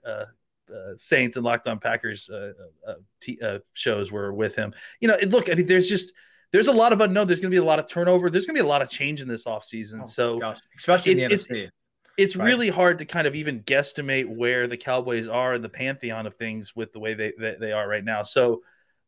Uh, 0.71 0.75
uh, 0.75 0.95
Saints 0.97 1.37
and 1.37 1.45
Locked 1.45 1.67
On 1.67 1.79
Packers 1.79 2.29
uh, 2.31 2.53
uh, 2.87 2.95
t- 3.21 3.39
uh, 3.43 3.59
shows 3.73 4.11
were 4.13 4.33
with 4.33 4.55
him. 4.55 4.73
You 5.01 5.09
know, 5.09 5.15
it, 5.15 5.31
look, 5.31 5.51
I 5.51 5.55
mean, 5.55 5.67
there's 5.67 5.89
just 5.89 6.13
there's 6.53 6.69
a 6.69 6.73
lot 6.73 6.93
of 6.93 7.01
unknown. 7.01 7.27
There's 7.27 7.41
going 7.41 7.51
to 7.51 7.55
be 7.55 7.59
a 7.61 7.65
lot 7.65 7.79
of 7.79 7.87
turnover. 7.89 8.31
There's 8.31 8.47
going 8.47 8.57
to 8.57 8.63
be 8.63 8.67
a 8.67 8.69
lot 8.69 8.83
of 8.83 8.89
change 8.91 9.21
in 9.21 9.29
this 9.29 9.45
offseason. 9.45 10.03
Oh, 10.03 10.07
so 10.07 10.39
gosh, 10.39 10.59
especially 10.77 11.13
in 11.13 11.19
the 11.19 11.25
it's- 11.25 11.47
NFC. 11.47 11.69
it's 12.17 12.37
Right. 12.37 12.47
really 12.47 12.69
hard 12.69 12.99
to 13.01 13.05
kind 13.05 13.27
of 13.27 13.35
even 13.35 13.63
guesstimate 13.63 14.27
where 14.29 14.67
the 14.67 14.77
Cowboys 14.77 15.29
are 15.29 15.55
in 15.55 15.63
the 15.63 15.69
pantheon 15.69 16.27
of 16.27 16.35
things 16.37 16.75
with 16.75 16.93
the 16.93 16.99
way 17.01 17.15
they 17.15 17.33
they, 17.39 17.57
they 17.61 17.73
are 17.73 17.87
right 17.89 18.05
now. 18.05 18.23
So 18.23 18.63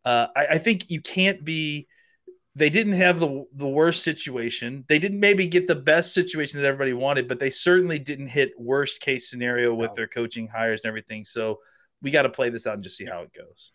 uh, 0.04 0.28
I, 0.36 0.46
I 0.46 0.58
think 0.58 0.90
you 0.90 1.00
can't 1.00 1.44
be. 1.44 1.86
They 2.56 2.70
didn't 2.70 2.94
have 2.94 3.20
the 3.20 3.44
the 3.54 3.68
worst 3.68 4.02
situation. 4.02 4.84
They 4.88 4.98
didn't 4.98 5.20
maybe 5.20 5.46
get 5.46 5.66
the 5.66 5.74
best 5.76 6.12
situation 6.14 6.60
that 6.60 6.66
everybody 6.66 6.92
wanted, 6.92 7.28
but 7.28 7.38
they 7.38 7.50
certainly 7.50 7.98
didn't 7.98 8.28
hit 8.28 8.52
worst 8.58 9.00
case 9.00 9.30
scenario 9.30 9.72
with 9.72 9.90
No. 9.90 9.94
their 9.96 10.08
coaching 10.08 10.48
hires 10.48 10.80
and 10.82 10.88
everything. 10.88 11.24
So 11.24 11.60
we 12.02 12.10
got 12.10 12.22
to 12.22 12.28
play 12.28 12.48
this 12.50 12.66
out 12.66 12.74
and 12.74 12.82
just 12.82 12.96
see 12.96 13.04
how 13.04 13.22
it 13.22 13.32
goes. 13.32 13.72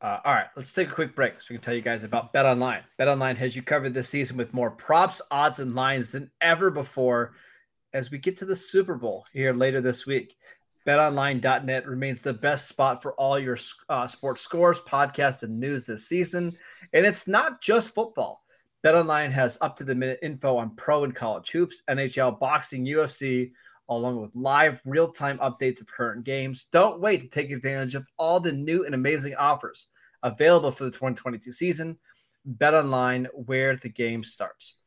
Uh, 0.00 0.18
all 0.24 0.32
right, 0.32 0.46
let's 0.56 0.72
take 0.72 0.88
a 0.88 0.92
quick 0.92 1.16
break 1.16 1.40
so 1.40 1.46
we 1.50 1.56
can 1.56 1.62
tell 1.64 1.74
you 1.74 1.80
guys 1.80 2.04
about 2.04 2.32
Bet 2.32 2.46
Online. 2.46 2.82
Bet 2.98 3.08
Online 3.08 3.34
has 3.36 3.56
you 3.56 3.62
covered 3.62 3.94
this 3.94 4.08
season 4.08 4.36
with 4.36 4.54
more 4.54 4.70
props, 4.70 5.20
odds, 5.30 5.58
and 5.58 5.74
lines 5.74 6.12
than 6.12 6.30
ever 6.40 6.70
before 6.70 7.32
as 7.94 8.10
we 8.10 8.18
get 8.18 8.36
to 8.38 8.44
the 8.44 8.54
Super 8.54 8.94
Bowl 8.94 9.24
here 9.32 9.52
later 9.52 9.80
this 9.80 10.06
week. 10.06 10.36
BetOnline.net 10.88 11.86
remains 11.86 12.22
the 12.22 12.32
best 12.32 12.66
spot 12.66 13.02
for 13.02 13.12
all 13.16 13.38
your 13.38 13.58
uh, 13.90 14.06
sports 14.06 14.40
scores, 14.40 14.80
podcasts, 14.80 15.42
and 15.42 15.60
news 15.60 15.84
this 15.84 16.08
season. 16.08 16.56
And 16.94 17.04
it's 17.04 17.28
not 17.28 17.60
just 17.60 17.94
football. 17.94 18.42
BetOnline 18.82 19.30
has 19.32 19.58
up 19.60 19.76
to 19.76 19.84
the 19.84 19.94
minute 19.94 20.18
info 20.22 20.56
on 20.56 20.74
pro 20.76 21.04
and 21.04 21.14
college 21.14 21.50
hoops, 21.50 21.82
NHL, 21.90 22.40
boxing, 22.40 22.86
UFC, 22.86 23.52
along 23.90 24.18
with 24.18 24.34
live 24.34 24.80
real 24.86 25.10
time 25.10 25.36
updates 25.40 25.82
of 25.82 25.92
current 25.92 26.24
games. 26.24 26.64
Don't 26.72 27.02
wait 27.02 27.20
to 27.20 27.28
take 27.28 27.50
advantage 27.50 27.94
of 27.94 28.08
all 28.16 28.40
the 28.40 28.52
new 28.52 28.86
and 28.86 28.94
amazing 28.94 29.34
offers 29.34 29.88
available 30.22 30.72
for 30.72 30.84
the 30.84 30.90
2022 30.90 31.52
season. 31.52 31.98
BetOnline, 32.56 33.26
where 33.34 33.76
the 33.76 33.90
game 33.90 34.24
starts. 34.24 34.77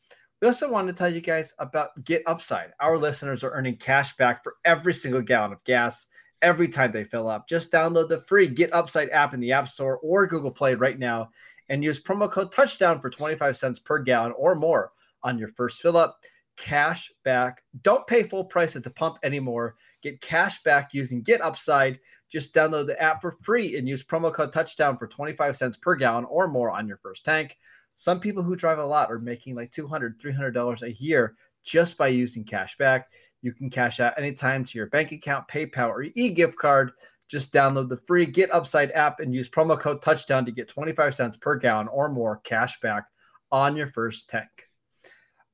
We 0.42 0.48
also 0.48 0.72
wanted 0.72 0.94
to 0.94 0.98
tell 0.98 1.14
you 1.14 1.22
guys 1.22 1.54
about 1.60 2.04
Get 2.04 2.24
Upside. 2.26 2.72
Our 2.80 2.98
listeners 2.98 3.44
are 3.44 3.52
earning 3.52 3.76
cash 3.78 4.16
back 4.16 4.44
for 4.44 4.56
every 4.66 4.92
single 4.92 5.22
gallon 5.22 5.54
of 5.54 5.64
gas 5.66 6.08
every 6.42 6.68
time 6.68 6.92
they 6.92 7.04
fill 7.04 7.28
up. 7.28 7.48
Just 7.48 7.72
download 7.72 8.10
the 8.10 8.18
free 8.22 8.48
Get 8.48 8.74
Upside 8.74 9.12
app 9.12 9.36
in 9.36 9.40
the 9.40 9.52
App 9.52 9.68
Store 9.68 10.00
or 10.00 10.26
Google 10.26 10.50
Play 10.50 10.74
right 10.74 10.98
now 10.98 11.30
and 11.70 11.84
use 11.84 12.02
promo 12.02 12.30
code 12.30 12.52
touchdown 12.52 13.00
for 13.00 13.12
25 13.12 13.56
cents 13.56 13.78
per 13.78 14.00
gallon 14.00 14.34
or 14.36 14.56
more 14.56 14.92
on 15.22 15.38
your 15.38 15.50
first 15.50 15.80
fill 15.80 15.96
up. 15.96 16.18
Cash 16.58 17.12
back. 17.24 17.62
Don't 17.84 18.08
pay 18.08 18.24
full 18.24 18.46
price 18.46 18.76
at 18.76 18.84
the 18.84 18.90
pump 18.90 19.18
anymore. 19.22 19.76
Get 20.02 20.22
cash 20.22 20.64
back 20.64 20.90
using 20.92 21.22
Get 21.22 21.42
Upside. 21.42 22.00
Just 22.32 22.56
download 22.56 22.88
the 22.88 23.00
app 23.00 23.22
for 23.22 23.32
free 23.44 23.78
and 23.78 23.88
use 23.88 24.04
promo 24.04 24.34
code 24.34 24.54
touchdown 24.54 24.98
for 24.98 25.06
25 25.06 25.56
cents 25.56 25.78
per 25.78 25.94
gallon 25.94 26.26
or 26.26 26.48
more 26.48 26.72
on 26.72 26.88
your 26.88 26.98
first 26.98 27.26
tank. 27.26 27.58
Some 28.02 28.20
people 28.20 28.42
who 28.42 28.56
drive 28.56 28.80
a 28.80 28.84
lot 28.84 29.12
are 29.12 29.20
making 29.20 29.54
like 29.54 29.72
$200, 29.72 30.18
$300 30.18 30.82
a 30.82 30.94
year 30.94 31.36
just 31.64 32.00
by 32.00 32.08
using 32.08 32.44
cash 32.44 32.76
back. 32.78 33.12
You 33.44 33.54
can 33.54 33.70
cash 33.70 34.00
out 34.00 34.18
anytime 34.18 34.64
to 34.64 34.78
your 34.80 34.88
bank 34.88 35.12
account, 35.12 35.48
PayPal, 35.48 35.90
or 35.90 36.02
e 36.02 36.30
gift 36.30 36.58
card. 36.58 36.94
Just 37.28 37.54
download 37.54 37.90
the 37.90 37.98
free 37.98 38.26
Get 38.26 38.52
Upside 38.52 38.90
app 38.94 39.20
and 39.20 39.36
use 39.36 39.48
promo 39.52 39.80
code 39.80 40.02
touchdown 40.02 40.46
to 40.46 40.52
get 40.52 40.68
25 40.68 41.14
cents 41.14 41.38
per 41.38 41.56
gallon 41.58 41.88
or 41.90 42.10
more 42.10 42.38
cash 42.38 42.80
back 42.80 43.06
on 43.52 43.78
your 43.78 43.86
first 43.86 44.28
tank. 44.28 44.50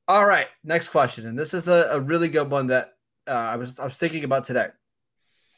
All 0.08 0.26
right, 0.26 0.48
next 0.64 0.88
question. 0.88 1.28
And 1.28 1.38
this 1.38 1.54
is 1.54 1.68
a, 1.68 1.90
a 1.92 2.00
really 2.00 2.30
good 2.30 2.50
one 2.50 2.68
that 2.68 2.94
uh, 3.28 3.32
I 3.32 3.58
was 3.58 3.78
I 3.78 3.84
was 3.84 3.98
thinking 3.98 4.24
about 4.24 4.46
today. 4.46 4.70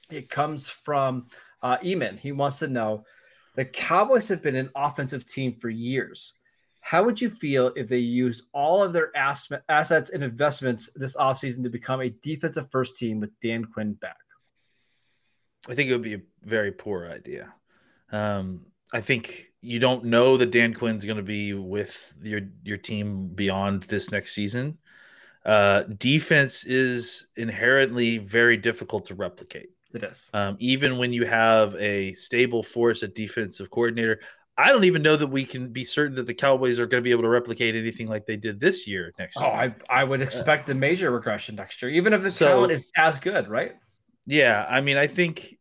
It 0.09 0.27
comes 0.27 0.67
from 0.67 1.27
uh, 1.61 1.77
Eamon. 1.77 2.17
He 2.17 2.31
wants 2.31 2.57
to 2.59 2.67
know 2.67 3.05
the 3.53 3.65
Cowboys 3.65 4.27
have 4.29 4.41
been 4.41 4.55
an 4.55 4.71
offensive 4.75 5.27
team 5.27 5.53
for 5.53 5.69
years. 5.69 6.33
How 6.81 7.03
would 7.03 7.19
you 7.19 7.29
feel 7.29 7.71
if 7.75 7.87
they 7.87 7.99
used 7.99 8.45
all 8.53 8.83
of 8.83 8.93
their 8.93 9.15
ass- 9.15 9.51
assets 9.67 10.09
and 10.09 10.23
investments 10.23 10.89
this 10.95 11.15
offseason 11.15 11.63
to 11.63 11.69
become 11.69 12.01
a 12.01 12.09
defensive 12.09 12.69
first 12.71 12.95
team 12.95 13.19
with 13.19 13.31
Dan 13.41 13.65
Quinn 13.65 13.93
back? 13.93 14.17
I 15.67 15.75
think 15.75 15.89
it 15.89 15.93
would 15.93 16.01
be 16.01 16.15
a 16.15 16.21
very 16.43 16.71
poor 16.71 17.09
idea. 17.09 17.53
Um, 18.11 18.65
I 18.93 19.01
think 19.01 19.51
you 19.61 19.79
don't 19.79 20.05
know 20.05 20.37
that 20.37 20.51
Dan 20.51 20.73
Quinn's 20.73 21.05
going 21.05 21.17
to 21.17 21.23
be 21.23 21.53
with 21.53 22.13
your 22.23 22.41
your 22.63 22.77
team 22.77 23.27
beyond 23.27 23.83
this 23.83 24.11
next 24.11 24.33
season. 24.33 24.77
Uh, 25.45 25.83
defense 25.83 26.65
is 26.65 27.27
inherently 27.35 28.17
very 28.17 28.57
difficult 28.57 29.05
to 29.07 29.15
replicate. 29.15 29.69
It 29.93 30.03
is. 30.03 30.29
Um, 30.33 30.55
even 30.59 30.97
when 30.97 31.13
you 31.13 31.25
have 31.25 31.75
a 31.75 32.13
stable 32.13 32.61
force 32.61 33.03
at 33.03 33.15
defensive 33.15 33.71
coordinator, 33.71 34.19
I 34.59 34.69
don't 34.69 34.83
even 34.83 35.01
know 35.01 35.15
that 35.15 35.27
we 35.27 35.45
can 35.45 35.69
be 35.69 35.85
certain 35.85 36.15
that 36.15 36.25
the 36.25 36.33
Cowboys 36.33 36.79
are 36.79 36.85
going 36.85 37.01
to 37.01 37.05
be 37.05 37.11
able 37.11 37.23
to 37.23 37.29
replicate 37.29 37.75
anything 37.75 38.07
like 38.07 38.25
they 38.25 38.35
did 38.35 38.59
this 38.59 38.85
year 38.87 39.13
next 39.17 39.37
year. 39.37 39.45
Oh, 39.45 39.61
year. 39.61 39.75
I, 39.89 40.01
I 40.01 40.03
would 40.03 40.21
expect 40.21 40.69
a 40.69 40.73
major 40.73 41.11
regression 41.11 41.55
next 41.55 41.81
year, 41.81 41.89
even 41.91 42.11
if 42.11 42.21
the 42.21 42.31
So- 42.31 42.47
talent 42.47 42.73
is 42.73 42.85
as 42.97 43.19
good, 43.19 43.47
right? 43.47 43.75
Yeah, 44.25 44.67
I 44.69 44.81
mean, 44.81 44.97
I 44.97 45.07
think 45.07 45.57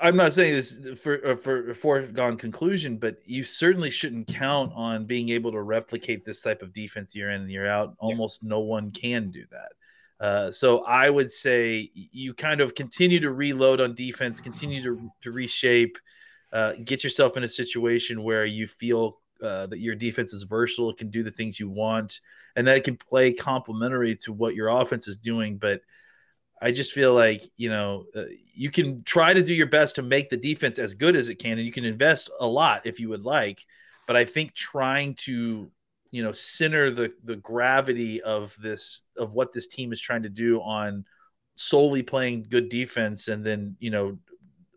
I'm 0.00 0.16
not 0.16 0.34
saying 0.34 0.54
this 0.54 1.00
for 1.00 1.26
uh, 1.26 1.34
for 1.34 1.70
a 1.70 1.74
foregone 1.74 2.36
conclusion, 2.36 2.98
but 2.98 3.16
you 3.24 3.42
certainly 3.42 3.90
shouldn't 3.90 4.28
count 4.28 4.72
on 4.76 5.06
being 5.06 5.30
able 5.30 5.50
to 5.52 5.62
replicate 5.62 6.24
this 6.24 6.42
type 6.42 6.62
of 6.62 6.72
defense 6.72 7.16
year 7.16 7.30
in 7.30 7.40
and 7.40 7.50
year 7.50 7.66
out. 7.66 7.94
Almost 7.98 8.42
no 8.42 8.60
one 8.60 8.90
can 8.90 9.30
do 9.30 9.44
that. 9.50 10.24
Uh, 10.24 10.50
so 10.50 10.84
I 10.84 11.10
would 11.10 11.32
say 11.32 11.90
you 11.94 12.34
kind 12.34 12.60
of 12.60 12.74
continue 12.74 13.18
to 13.20 13.32
reload 13.32 13.80
on 13.80 13.94
defense, 13.94 14.40
continue 14.40 14.82
to 14.82 15.10
to 15.22 15.32
reshape, 15.32 15.96
uh, 16.54 16.72
get 16.84 17.04
yourself 17.04 17.36
in 17.36 17.44
a 17.44 17.48
situation 17.48 18.22
where 18.22 18.46
you 18.46 18.66
feel 18.66 19.18
uh, 19.42 19.66
that 19.66 19.80
your 19.80 19.94
defense 19.94 20.32
is 20.32 20.44
versatile, 20.44 20.94
can 20.94 21.10
do 21.10 21.22
the 21.22 21.30
things 21.30 21.60
you 21.60 21.68
want, 21.68 22.20
and 22.56 22.66
that 22.66 22.76
it 22.76 22.84
can 22.84 22.96
play 22.96 23.32
complementary 23.32 24.14
to 24.14 24.32
what 24.32 24.54
your 24.54 24.68
offense 24.68 25.08
is 25.08 25.18
doing, 25.18 25.58
but. 25.58 25.80
I 26.62 26.70
just 26.70 26.92
feel 26.92 27.12
like 27.12 27.42
you 27.58 27.68
know 27.68 28.06
uh, 28.16 28.22
you 28.54 28.70
can 28.70 29.02
try 29.02 29.34
to 29.34 29.42
do 29.42 29.52
your 29.52 29.66
best 29.66 29.96
to 29.96 30.02
make 30.02 30.30
the 30.30 30.36
defense 30.36 30.78
as 30.78 30.94
good 30.94 31.14
as 31.14 31.28
it 31.28 31.34
can, 31.34 31.58
and 31.58 31.66
you 31.66 31.72
can 31.72 31.84
invest 31.84 32.30
a 32.40 32.46
lot 32.46 32.86
if 32.86 32.98
you 33.00 33.10
would 33.10 33.24
like. 33.24 33.60
But 34.06 34.16
I 34.16 34.24
think 34.24 34.54
trying 34.54 35.14
to 35.26 35.70
you 36.10 36.22
know 36.22 36.32
center 36.32 36.92
the 36.92 37.12
the 37.24 37.36
gravity 37.36 38.22
of 38.22 38.56
this 38.62 39.04
of 39.18 39.34
what 39.34 39.52
this 39.52 39.66
team 39.66 39.92
is 39.92 40.00
trying 40.00 40.22
to 40.22 40.28
do 40.30 40.60
on 40.60 41.04
solely 41.56 42.02
playing 42.02 42.46
good 42.48 42.68
defense, 42.68 43.28
and 43.28 43.44
then 43.44 43.76
you 43.80 43.90
know 43.90 44.16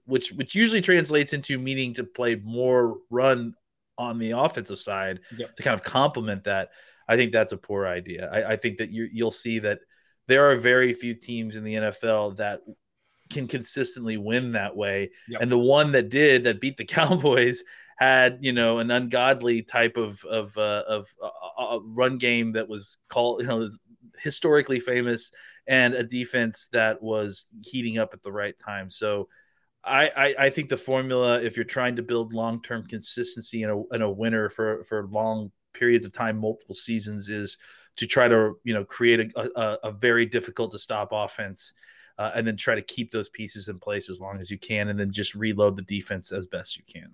which 0.08 0.32
which 0.32 0.56
usually 0.56 0.82
translates 0.82 1.34
into 1.34 1.60
meaning 1.60 1.94
to 1.94 2.04
play 2.04 2.36
more 2.36 2.98
run 3.10 3.54
on 3.98 4.20
the 4.20 4.32
offensive 4.32 4.80
side 4.80 5.20
Yep. 5.38 5.56
to 5.56 5.64
kind 5.64 5.74
of 5.74 5.84
complement 5.84 6.44
that. 6.46 6.70
I 7.08 7.16
think 7.16 7.32
that's 7.32 7.52
a 7.54 7.58
poor 7.58 7.88
idea. 7.88 8.30
I, 8.32 8.54
I 8.54 8.56
think 8.58 8.78
that 8.80 8.90
you 8.92 9.08
you'll 9.12 9.32
see 9.32 9.60
that 9.60 9.80
there 10.28 10.50
are 10.50 10.56
very 10.56 10.94
few 10.94 11.14
teams 11.14 11.56
in 11.56 11.64
the 11.64 11.76
NFL 11.76 12.38
that 12.38 12.62
can 13.30 13.48
consistently 13.48 14.18
win 14.18 14.54
that 14.54 14.76
way. 14.76 15.12
Yep. 15.28 15.42
And 15.42 15.52
the 15.52 15.58
one 15.58 15.92
that 15.94 16.10
did 16.10 16.46
that 16.46 16.62
beat 16.62 16.78
the 16.78 16.86
Cowboys 16.98 17.64
had, 17.98 18.40
you 18.42 18.54
know, 18.54 18.80
an 18.80 18.92
ungodly 18.92 19.62
type 19.64 19.98
of 19.98 20.24
of 20.26 20.58
uh, 20.58 20.84
of 20.88 21.08
uh, 21.22 21.30
uh, 21.76 21.80
run 21.82 22.18
game 22.18 22.54
that 22.54 22.68
was 22.68 22.98
called, 23.10 23.42
you 23.42 23.48
know, 23.48 23.70
historically 24.20 24.80
famous 24.80 25.32
and 25.68 25.94
a 25.94 26.04
defense 26.04 26.68
that 26.72 27.02
was 27.02 27.48
heating 27.62 27.98
up 27.98 28.14
at 28.14 28.24
the 28.24 28.32
right 28.32 28.58
time. 28.58 28.90
So 28.90 29.28
I, 29.88 30.12
I, 30.16 30.36
I 30.40 30.50
think 30.50 30.70
the 30.70 30.78
formula, 30.78 31.42
if 31.42 31.56
you're 31.56 31.66
trying 31.66 31.96
to 31.96 32.04
build 32.04 32.34
long 32.34 32.62
term 32.62 32.86
consistency 32.88 33.64
and 33.64 33.72
a, 33.72 33.84
and 33.96 34.04
a 34.04 34.10
winner 34.10 34.50
for, 34.50 34.84
for 34.84 35.08
long 35.08 35.52
periods 35.74 36.06
of 36.06 36.12
time, 36.12 36.38
multiple 36.38 36.76
seasons, 36.76 37.30
is 37.30 37.58
to 37.98 38.06
try 38.06 38.28
to 38.28 38.60
you 38.64 38.74
know 38.74 38.84
create 38.84 39.32
a, 39.36 39.60
a, 39.60 39.78
a 39.86 39.92
very 39.92 40.26
difficult 40.26 40.72
to 40.72 40.80
stop 40.80 41.10
offense. 41.12 41.74
Uh, 42.20 42.32
and 42.34 42.48
then 42.48 42.58
try 42.58 42.74
to 42.74 42.82
keep 42.82 43.12
those 43.12 43.30
pieces 43.30 43.68
in 43.68 43.78
place 43.78 44.10
as 44.10 44.20
long 44.20 44.40
as 44.40 44.50
you 44.50 44.58
can, 44.58 44.88
and 44.88 45.00
then 45.00 45.12
just 45.12 45.36
reload 45.36 45.76
the 45.76 45.84
defense 45.84 46.32
as 46.32 46.48
best 46.48 46.76
you 46.76 46.84
can. 46.92 47.14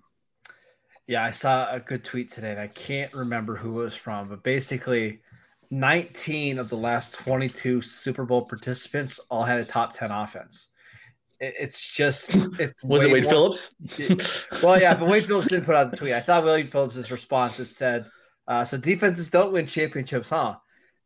Yeah, 1.06 1.22
I 1.22 1.30
saw 1.30 1.70
a 1.70 1.78
good 1.78 2.02
tweet 2.04 2.30
today, 2.30 2.52
and 2.52 2.60
I 2.60 2.68
can't 2.68 3.12
remember 3.12 3.54
who 3.54 3.82
it 3.82 3.84
was 3.84 3.94
from, 3.94 4.28
but 4.30 4.42
basically, 4.42 5.20
19 5.70 6.58
of 6.58 6.70
the 6.70 6.76
last 6.78 7.12
22 7.12 7.82
Super 7.82 8.24
Bowl 8.24 8.46
participants 8.46 9.20
all 9.28 9.42
had 9.42 9.60
a 9.60 9.64
top 9.66 9.92
10 9.92 10.10
offense. 10.10 10.68
It's 11.40 11.86
just 11.86 12.34
it's 12.58 12.74
was 12.82 13.02
it 13.02 13.10
Wade 13.10 13.24
more, 13.24 13.30
Phillips? 13.30 13.74
well, 14.62 14.80
yeah, 14.80 14.94
but 14.94 15.08
Wade 15.08 15.26
Phillips 15.26 15.48
didn't 15.48 15.64
put 15.64 15.74
out 15.74 15.90
the 15.90 15.96
tweet. 15.96 16.12
I 16.12 16.20
saw 16.20 16.40
Wade 16.40 16.70
Phillips' 16.70 17.10
response. 17.10 17.60
It 17.60 17.66
said, 17.66 18.06
uh, 18.46 18.64
"So 18.64 18.76
defenses 18.76 19.30
don't 19.30 19.52
win 19.52 19.66
championships, 19.66 20.28
huh?" 20.28 20.56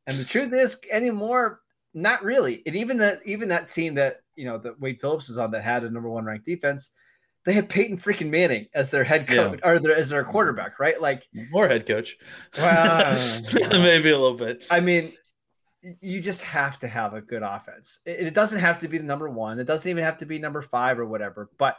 And 0.07 0.19
the 0.19 0.25
truth 0.25 0.53
is, 0.53 0.79
anymore, 0.91 1.61
not 1.95 2.23
really. 2.23 2.63
And 2.67 2.77
even 2.77 2.99
that, 2.99 3.19
even 3.25 3.49
that 3.49 3.69
team 3.69 3.95
that 3.95 4.21
you 4.37 4.45
know 4.45 4.59
that 4.59 4.81
Wade 4.81 5.01
Phillips 5.01 5.29
was 5.29 5.39
on 5.39 5.51
that 5.53 5.63
had 5.63 5.85
a 5.85 5.91
number 5.91 6.09
one 6.09 6.25
ranked 6.25 6.47
defense, 6.47 6.91
they 7.45 7.53
had 7.53 7.69
Peyton 7.69 7.97
freaking 7.97 8.31
Manning 8.31 8.67
as 8.75 8.91
their 8.91 9.05
head 9.05 9.27
coach 9.27 9.61
yeah. 9.63 9.71
or 9.71 9.79
their, 9.79 9.97
as 9.97 10.11
their 10.11 10.25
quarterback, 10.25 10.79
right? 10.79 11.01
Like 11.01 11.25
more 11.51 11.69
head 11.69 11.87
coach. 11.87 12.17
Well, 12.57 13.41
maybe 13.73 14.11
a 14.11 14.19
little 14.19 14.37
bit. 14.37 14.65
I 14.71 14.81
mean, 14.81 15.13
you 15.83 16.21
just 16.21 16.43
have 16.43 16.79
to 16.81 16.89
have 16.89 17.15
a 17.15 17.21
good 17.21 17.43
offense. 17.43 18.01
It, 18.05 18.35
doesn't 18.35 18.61
have 18.61 18.79
to 18.79 18.89
be 18.89 18.99
the 18.99 19.05
number 19.05 19.29
one. 19.29 19.59
It 19.61 19.65
doesn't 19.65 19.89
even 19.89 20.05
have 20.05 20.17
to 20.19 20.27
be 20.27 20.39
number 20.39 20.61
five 20.61 20.99
or 20.99 21.07
whatever. 21.07 21.51
But 21.59 21.77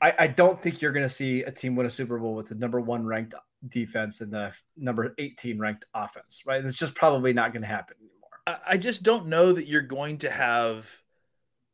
I, 0.00 0.14
I 0.18 0.26
don't 0.26 0.60
think 0.60 0.82
you're 0.82 0.92
going 0.92 1.06
to 1.06 1.14
see 1.14 1.42
a 1.42 1.50
team 1.50 1.76
win 1.76 1.86
a 1.86 1.90
Super 1.90 2.18
Bowl 2.18 2.34
with 2.34 2.48
the 2.48 2.54
number 2.54 2.80
one 2.80 3.04
ranked 3.06 3.34
defense 3.68 4.20
and 4.20 4.32
the 4.32 4.54
number 4.76 5.14
18 5.18 5.58
ranked 5.58 5.84
offense, 5.94 6.42
right? 6.46 6.64
It's 6.64 6.78
just 6.78 6.94
probably 6.94 7.32
not 7.32 7.52
going 7.52 7.62
to 7.62 7.68
happen 7.68 7.96
anymore. 7.98 8.60
I 8.66 8.76
just 8.76 9.02
don't 9.02 9.26
know 9.26 9.52
that 9.52 9.66
you're 9.66 9.82
going 9.82 10.18
to 10.18 10.30
have– 10.30 10.86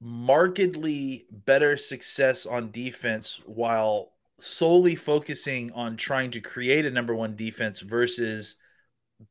markedly 0.01 1.27
better 1.31 1.77
success 1.77 2.47
on 2.47 2.71
defense 2.71 3.41
while 3.47 4.13
solely 4.39 4.95
focusing 4.95 5.73
on 5.73 5.97
trying 5.97 6.31
to 6.31 6.41
create 6.41 6.85
a 6.85 6.91
number 6.91 7.15
one 7.15 7.35
defense 7.37 7.81
versus 7.81 8.57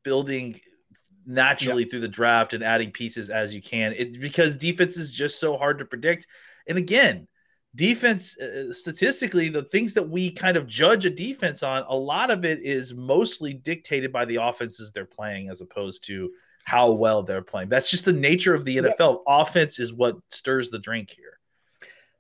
building 0.04 0.60
naturally 1.25 1.86
through 1.86 2.00
the 2.00 2.08
draft 2.08 2.53
and 2.53 2.63
adding 2.63 2.91
pieces 2.91 3.29
as 3.29 3.53
you 3.53 3.62
can 3.62 3.94
it 3.94 4.20
because 4.20 4.55
defense 4.55 4.98
is 4.98 5.12
just 5.12 5.39
so 5.39 5.58
hard 5.58 5.79
to 5.79 5.86
predict 5.86 6.27
and 6.67 6.77
again 6.77 7.27
defense 7.75 8.38
uh, 8.38 8.72
statistically 8.72 9.50
the 9.50 9.63
things 9.63 9.94
that 9.94 10.08
we 10.08 10.32
kind 10.32 10.55
of 10.55 10.67
judge 10.67 11.05
a 11.05 11.10
defense 11.10 11.63
on 11.63 11.84
a 11.88 11.96
lot 11.96 12.32
of 12.32 12.46
it 12.46 12.62
is 12.62 12.94
mostly 12.94 13.53
dictated 13.53 14.12
by 14.12 14.24
the 14.25 14.38
offenses 14.38 14.91
they're 14.91 15.05
playing 15.05 15.50
as 15.50 15.62
opposed 15.62 16.05
to 16.05 16.29
how 16.65 16.91
well 16.91 17.24
they're 17.24 17.44
playing. 17.44 17.70
That's 17.70 17.89
just 17.89 18.05
the 18.05 18.13
nature 18.13 18.53
of 18.53 18.65
the 18.65 18.77
NFL. 18.77 19.22
Offense 19.27 19.79
is 19.79 19.94
what 19.94 20.17
stirs 20.29 20.70
the 20.70 20.79
drink 20.79 21.12
here. 21.12 21.39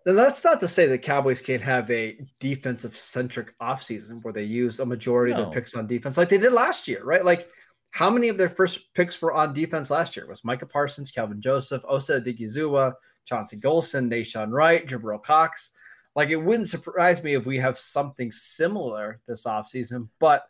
Then 0.05 0.15
that's 0.15 0.45
not 0.45 0.59
to 0.59 0.67
say 0.67 0.85
the 0.85 0.99
Cowboys 0.99 1.41
can't 1.41 1.63
have 1.63 1.89
a 1.89 2.19
defensive 2.39 2.95
centric 2.95 3.57
offseason 3.57 4.23
where 4.23 4.33
they 4.33 4.43
use 4.43 4.79
a 4.79 4.85
majority 4.85 5.33
no. 5.33 5.39
of 5.39 5.45
their 5.45 5.53
picks 5.53 5.73
on 5.73 5.87
defense 5.87 6.15
like 6.15 6.29
they 6.29 6.37
did 6.37 6.53
last 6.53 6.87
year, 6.87 7.03
right? 7.03 7.25
Like 7.25 7.49
how 7.95 8.09
many 8.09 8.27
of 8.27 8.37
their 8.37 8.49
first 8.49 8.93
picks 8.93 9.21
were 9.21 9.31
on 9.31 9.53
defense 9.53 9.89
last 9.89 10.17
year? 10.17 10.25
It 10.25 10.29
was 10.29 10.43
Micah 10.43 10.65
Parsons, 10.65 11.11
Kelvin 11.11 11.39
Joseph, 11.39 11.85
Osa 11.87 12.19
Odighizuwa, 12.19 12.91
Chauncey 13.23 13.55
Golston, 13.55 14.11
Nahshon 14.11 14.51
Wright, 14.51 14.85
Jabril 14.85 15.23
Cox. 15.23 15.69
Like 16.13 16.27
it 16.27 16.35
wouldn't 16.35 16.67
surprise 16.67 17.23
me 17.23 17.35
if 17.35 17.45
we 17.45 17.57
have 17.57 17.77
something 17.77 18.33
similar 18.33 19.21
this 19.29 19.45
offseason, 19.45 20.09
but 20.19 20.49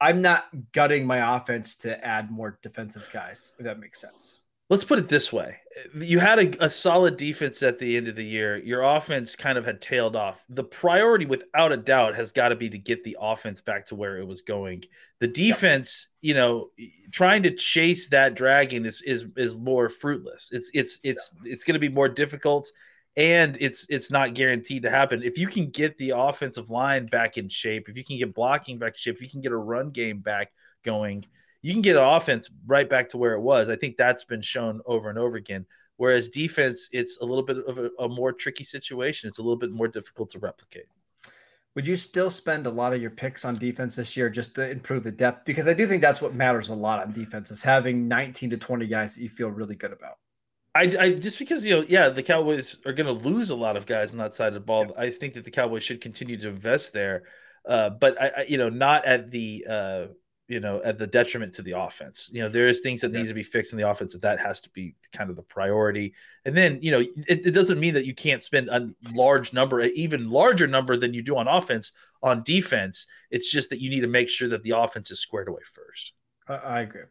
I'm 0.00 0.22
not 0.22 0.44
gutting 0.70 1.04
my 1.04 1.34
offense 1.34 1.74
to 1.78 2.06
add 2.06 2.30
more 2.30 2.60
defensive 2.62 3.10
guys, 3.12 3.54
if 3.58 3.64
that 3.64 3.80
makes 3.80 4.00
sense. 4.00 4.41
Let's 4.72 4.84
put 4.84 4.98
it 4.98 5.06
this 5.06 5.30
way. 5.30 5.58
You 5.94 6.18
had 6.18 6.38
a, 6.38 6.64
a, 6.64 6.70
solid 6.70 7.18
defense 7.18 7.62
at 7.62 7.78
the 7.78 7.94
end 7.94 8.08
of 8.08 8.16
the 8.16 8.24
year. 8.24 8.56
Your 8.56 8.80
offense 8.80 9.36
kind 9.36 9.58
of 9.58 9.66
had 9.66 9.82
tailed 9.82 10.16
off. 10.16 10.42
The 10.48 10.64
priority, 10.64 11.26
without 11.26 11.72
a 11.72 11.76
doubt, 11.76 12.14
has 12.14 12.32
got 12.32 12.48
to 12.48 12.56
be 12.56 12.70
to 12.70 12.78
get 12.78 13.04
the 13.04 13.18
offense 13.20 13.60
back 13.60 13.84
to 13.88 13.94
where 13.94 14.16
it 14.16 14.26
was 14.26 14.40
going. 14.40 14.84
The 15.20 15.28
defense, 15.28 16.08
you 16.22 16.32
know, 16.32 16.70
trying 17.10 17.42
to 17.42 17.50
chase 17.54 18.08
that 18.08 18.34
dragon 18.34 18.86
is 18.86 19.02
is 19.02 19.26
is 19.36 19.58
more 19.58 19.90
fruitless. 19.90 20.48
It's 20.52 20.70
it's 20.72 21.00
it's 21.04 21.30
it's 21.44 21.64
going 21.64 21.74
to 21.74 21.78
be 21.78 21.90
more 21.90 22.08
difficult 22.08 22.72
and 23.14 23.58
it's 23.60 23.84
it's 23.90 24.10
not 24.10 24.32
guaranteed 24.32 24.84
to 24.84 24.90
happen. 24.90 25.22
If 25.22 25.36
you 25.36 25.48
can 25.48 25.68
get 25.68 25.98
the 25.98 26.14
offensive 26.16 26.70
line 26.70 27.08
back 27.08 27.36
in 27.36 27.50
shape, 27.50 27.90
if 27.90 27.98
you 27.98 28.04
can 28.04 28.16
get 28.16 28.32
blocking 28.32 28.78
back 28.78 28.94
in 28.94 28.98
shape, 28.98 29.16
if 29.16 29.20
you 29.20 29.28
can 29.28 29.42
get 29.42 29.52
a 29.52 29.56
run 29.56 29.90
game 29.90 30.20
back 30.20 30.50
going, 30.82 31.26
you 31.62 31.72
can 31.72 31.82
get 31.82 31.96
an 31.96 32.02
offense 32.02 32.50
right 32.66 32.88
back 32.88 33.08
to 33.10 33.16
where 33.16 33.34
it 33.34 33.40
was. 33.40 33.68
I 33.68 33.76
think 33.76 33.96
that's 33.96 34.24
been 34.24 34.42
shown 34.42 34.80
over 34.84 35.08
and 35.08 35.18
over 35.18 35.36
again. 35.36 35.64
Whereas 35.96 36.28
defense, 36.28 36.88
it's 36.92 37.18
a 37.20 37.24
little 37.24 37.44
bit 37.44 37.58
of 37.58 37.78
a, 37.78 37.90
a 38.00 38.08
more 38.08 38.32
tricky 38.32 38.64
situation. 38.64 39.28
It's 39.28 39.38
a 39.38 39.42
little 39.42 39.56
bit 39.56 39.70
more 39.70 39.88
difficult 39.88 40.30
to 40.30 40.38
replicate. 40.38 40.86
Would 41.74 41.86
you 41.86 41.96
still 41.96 42.28
spend 42.28 42.66
a 42.66 42.70
lot 42.70 42.92
of 42.92 43.00
your 43.00 43.10
picks 43.10 43.44
on 43.44 43.58
defense 43.58 43.96
this 43.96 44.16
year 44.16 44.28
just 44.28 44.54
to 44.56 44.70
improve 44.70 45.04
the 45.04 45.12
depth? 45.12 45.44
Because 45.46 45.68
I 45.68 45.72
do 45.72 45.86
think 45.86 46.02
that's 46.02 46.20
what 46.20 46.34
matters 46.34 46.68
a 46.68 46.74
lot 46.74 47.00
on 47.00 47.12
defense 47.12 47.50
is 47.50 47.62
having 47.62 48.08
19 48.08 48.50
to 48.50 48.56
20 48.58 48.86
guys 48.86 49.14
that 49.14 49.22
you 49.22 49.30
feel 49.30 49.48
really 49.48 49.76
good 49.76 49.92
about. 49.92 50.18
I, 50.74 50.90
I 50.98 51.10
just 51.10 51.38
because 51.38 51.66
you 51.66 51.76
know 51.76 51.84
yeah 51.86 52.08
the 52.08 52.22
Cowboys 52.22 52.80
are 52.86 52.94
going 52.94 53.06
to 53.06 53.28
lose 53.28 53.50
a 53.50 53.56
lot 53.56 53.76
of 53.76 53.84
guys 53.84 54.12
on 54.12 54.18
that 54.18 54.34
side 54.34 54.48
of 54.48 54.54
the 54.54 54.60
ball. 54.60 54.86
Yeah. 54.86 55.02
I 55.02 55.10
think 55.10 55.34
that 55.34 55.44
the 55.44 55.50
Cowboys 55.50 55.82
should 55.82 56.00
continue 56.00 56.38
to 56.38 56.48
invest 56.48 56.94
there, 56.94 57.24
uh, 57.68 57.90
but 57.90 58.20
I, 58.20 58.28
I, 58.38 58.42
you 58.48 58.56
know 58.56 58.70
not 58.70 59.04
at 59.04 59.30
the 59.30 59.66
uh, 59.68 60.04
you 60.48 60.60
know 60.60 60.82
at 60.84 60.98
the 60.98 61.06
detriment 61.06 61.54
to 61.54 61.62
the 61.62 61.78
offense. 61.78 62.30
You 62.32 62.42
know 62.42 62.48
there 62.48 62.66
is 62.66 62.80
things 62.80 63.00
that 63.00 63.12
yeah. 63.12 63.18
needs 63.18 63.28
to 63.28 63.34
be 63.34 63.42
fixed 63.42 63.72
in 63.72 63.78
the 63.78 63.88
offense 63.88 64.12
that 64.12 64.22
that 64.22 64.40
has 64.40 64.60
to 64.62 64.70
be 64.70 64.94
kind 65.12 65.30
of 65.30 65.36
the 65.36 65.42
priority. 65.42 66.14
And 66.44 66.56
then 66.56 66.78
you 66.82 66.90
know 66.90 67.00
it, 67.00 67.46
it 67.46 67.52
doesn't 67.52 67.80
mean 67.80 67.94
that 67.94 68.06
you 68.06 68.14
can't 68.14 68.42
spend 68.42 68.68
a 68.68 68.90
large 69.14 69.52
number, 69.52 69.80
an 69.80 69.92
even 69.94 70.30
larger 70.30 70.66
number 70.66 70.96
than 70.96 71.14
you 71.14 71.22
do 71.22 71.36
on 71.36 71.48
offense 71.48 71.92
on 72.22 72.42
defense. 72.42 73.06
It's 73.30 73.50
just 73.50 73.70
that 73.70 73.80
you 73.80 73.90
need 73.90 74.00
to 74.00 74.08
make 74.08 74.28
sure 74.28 74.48
that 74.48 74.62
the 74.62 74.76
offense 74.76 75.10
is 75.10 75.20
squared 75.20 75.48
away 75.48 75.62
first. 75.72 76.12
I, 76.48 76.54
I 76.54 76.80
agree. 76.80 77.02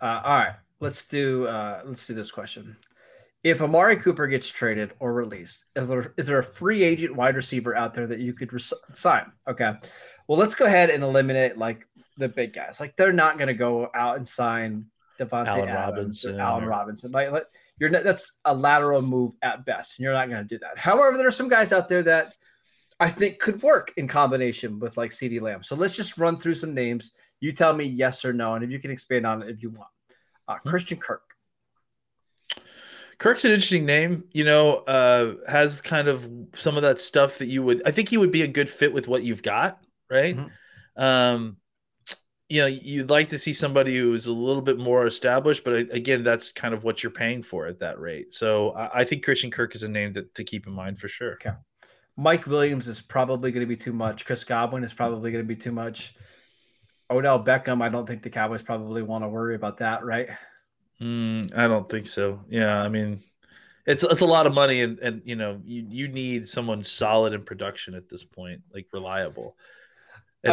Uh, 0.00 0.20
all 0.24 0.36
right, 0.36 0.54
let's 0.80 1.04
do 1.04 1.46
uh, 1.46 1.82
let's 1.84 2.06
do 2.06 2.14
this 2.14 2.30
question 2.30 2.76
if 3.46 3.62
Amari 3.62 3.94
Cooper 3.94 4.26
gets 4.26 4.48
traded 4.48 4.92
or 4.98 5.12
released, 5.12 5.66
is 5.76 5.86
there, 5.86 6.12
is 6.16 6.26
there 6.26 6.40
a 6.40 6.42
free 6.42 6.82
agent 6.82 7.14
wide 7.14 7.36
receiver 7.36 7.76
out 7.76 7.94
there 7.94 8.08
that 8.08 8.18
you 8.18 8.32
could 8.32 8.52
res- 8.52 8.72
sign? 8.92 9.30
Okay. 9.46 9.72
Well, 10.26 10.36
let's 10.36 10.56
go 10.56 10.66
ahead 10.66 10.90
and 10.90 11.04
eliminate 11.04 11.56
like 11.56 11.86
the 12.16 12.28
big 12.28 12.52
guys. 12.52 12.80
Like 12.80 12.96
they're 12.96 13.12
not 13.12 13.38
going 13.38 13.48
to 13.48 13.54
go 13.54 13.90
out 13.94 14.16
and 14.16 14.26
sign 14.26 14.86
Davante 15.18 15.48
Allen 15.48 15.68
Adams 15.68 16.24
Robinson, 16.24 16.40
Allen 16.40 16.64
Robinson. 16.64 17.10
Like, 17.10 17.30
like 17.30 17.46
you're 17.78 17.90
not, 17.90 18.04
that's 18.04 18.32
a 18.44 18.54
lateral 18.54 19.02
move 19.02 19.32
at 19.42 19.64
best, 19.64 19.98
and 19.98 20.04
you're 20.04 20.12
not 20.12 20.28
going 20.28 20.42
to 20.42 20.48
do 20.48 20.58
that. 20.60 20.78
However, 20.78 21.16
there 21.16 21.26
are 21.26 21.32
some 21.32 21.48
guys 21.48 21.72
out 21.72 21.88
there 21.88 22.02
that 22.02 22.34
I 22.98 23.08
think 23.08 23.38
could 23.38 23.62
work 23.62 23.92
in 23.96 24.08
combination 24.08 24.78
with 24.78 24.96
like 24.96 25.10
CeeDee 25.10 25.40
Lamb. 25.40 25.62
So 25.62 25.76
let's 25.76 25.96
just 25.96 26.18
run 26.18 26.36
through 26.36 26.54
some 26.54 26.74
names. 26.74 27.10
You 27.40 27.52
tell 27.52 27.72
me 27.72 27.84
yes 27.84 28.24
or 28.24 28.32
no, 28.32 28.54
and 28.54 28.64
if 28.64 28.70
you 28.70 28.78
can 28.78 28.90
expand 28.90 29.26
on 29.26 29.42
it 29.42 29.50
if 29.50 29.62
you 29.62 29.70
want. 29.70 29.90
Uh, 30.48 30.56
hmm. 30.62 30.68
Christian 30.68 30.98
Kirk. 30.98 31.22
Kirk's 33.18 33.46
an 33.46 33.50
interesting 33.50 33.86
name, 33.86 34.24
you 34.32 34.44
know, 34.44 34.76
uh, 34.76 35.36
has 35.48 35.80
kind 35.80 36.06
of 36.06 36.28
some 36.54 36.76
of 36.76 36.82
that 36.82 37.00
stuff 37.00 37.38
that 37.38 37.46
you 37.46 37.62
would, 37.62 37.80
I 37.86 37.90
think 37.90 38.10
he 38.10 38.18
would 38.18 38.30
be 38.30 38.42
a 38.42 38.48
good 38.48 38.68
fit 38.68 38.92
with 38.92 39.08
what 39.08 39.22
you've 39.22 39.42
got, 39.42 39.82
right? 40.10 40.36
Mm-hmm. 40.36 41.02
Um, 41.02 41.56
you 42.48 42.60
know, 42.60 42.66
you'd 42.66 43.10
like 43.10 43.28
to 43.30 43.38
see 43.38 43.52
somebody 43.52 43.98
who's 43.98 44.26
a 44.26 44.32
little 44.32 44.62
bit 44.62 44.78
more 44.78 45.06
established, 45.06 45.64
but 45.64 45.74
again, 45.92 46.22
that's 46.22 46.52
kind 46.52 46.74
of 46.74 46.84
what 46.84 47.02
you're 47.02 47.10
paying 47.10 47.42
for 47.42 47.66
at 47.66 47.80
that 47.80 47.98
rate. 47.98 48.32
So 48.32 48.72
I, 48.76 49.04
think 49.04 49.24
Christian 49.24 49.50
Kirk 49.50 49.74
is 49.74 49.82
a 49.82 49.88
name 49.88 50.12
that, 50.12 50.32
to 50.36 50.44
keep 50.44 50.66
in 50.66 50.72
mind 50.72 50.98
for 50.98 51.08
sure. 51.08 51.32
Okay. 51.34 51.50
Mike 52.16 52.46
Williams 52.46 52.86
is 52.86 53.02
probably 53.02 53.50
going 53.50 53.66
to 53.66 53.68
be 53.68 53.76
too 53.76 53.92
much. 53.92 54.24
Chris 54.24 54.44
Godwin 54.44 54.84
is 54.84 54.94
probably 54.94 55.32
going 55.32 55.44
to 55.44 55.48
be 55.48 55.56
too 55.56 55.72
much. 55.72 56.14
Odell 57.10 57.42
Beckham, 57.42 57.82
I 57.82 57.88
don't 57.88 58.06
think 58.06 58.22
the 58.22 58.30
Cowboys 58.30 58.62
probably 58.62 59.02
want 59.02 59.24
to 59.24 59.28
worry 59.28 59.54
about 59.54 59.78
that, 59.78 60.04
right? 60.04 60.28
Mm, 61.00 61.56
I 61.56 61.68
don't 61.68 61.88
think 61.88 62.06
so. 62.06 62.40
Yeah, 62.48 62.80
I 62.80 62.88
mean, 62.88 63.20
it's 63.86 64.02
it's 64.02 64.22
a 64.22 64.26
lot 64.26 64.46
of 64.46 64.54
money, 64.54 64.82
and 64.82 64.98
and 64.98 65.22
you 65.24 65.36
know 65.36 65.60
you 65.64 65.86
you 65.88 66.08
need 66.08 66.48
someone 66.48 66.82
solid 66.82 67.32
in 67.32 67.44
production 67.44 67.94
at 67.94 68.08
this 68.08 68.24
point, 68.24 68.62
like 68.72 68.86
reliable. 68.92 69.56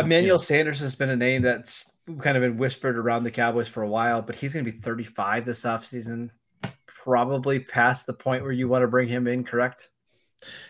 Emmanuel 0.02 0.24
you 0.24 0.34
know, 0.34 0.38
Sanders 0.38 0.80
has 0.80 0.96
been 0.96 1.10
a 1.10 1.16
name 1.16 1.42
that's 1.42 1.92
kind 2.20 2.38
of 2.38 2.42
been 2.42 2.58
whispered 2.58 2.98
around 2.98 3.24
the 3.24 3.32
Cowboys 3.32 3.68
for 3.68 3.84
a 3.84 3.88
while, 3.88 4.22
but 4.22 4.36
he's 4.36 4.54
going 4.54 4.66
to 4.66 4.72
be 4.72 4.78
35 4.78 5.46
this 5.46 5.64
offseason, 5.64 6.30
probably 6.86 7.60
past 7.60 8.06
the 8.06 8.14
point 8.14 8.44
where 8.44 8.52
you 8.52 8.68
want 8.68 8.84
to 8.84 8.88
bring 8.88 9.08
him 9.08 9.28
in, 9.28 9.44
correct? 9.44 9.90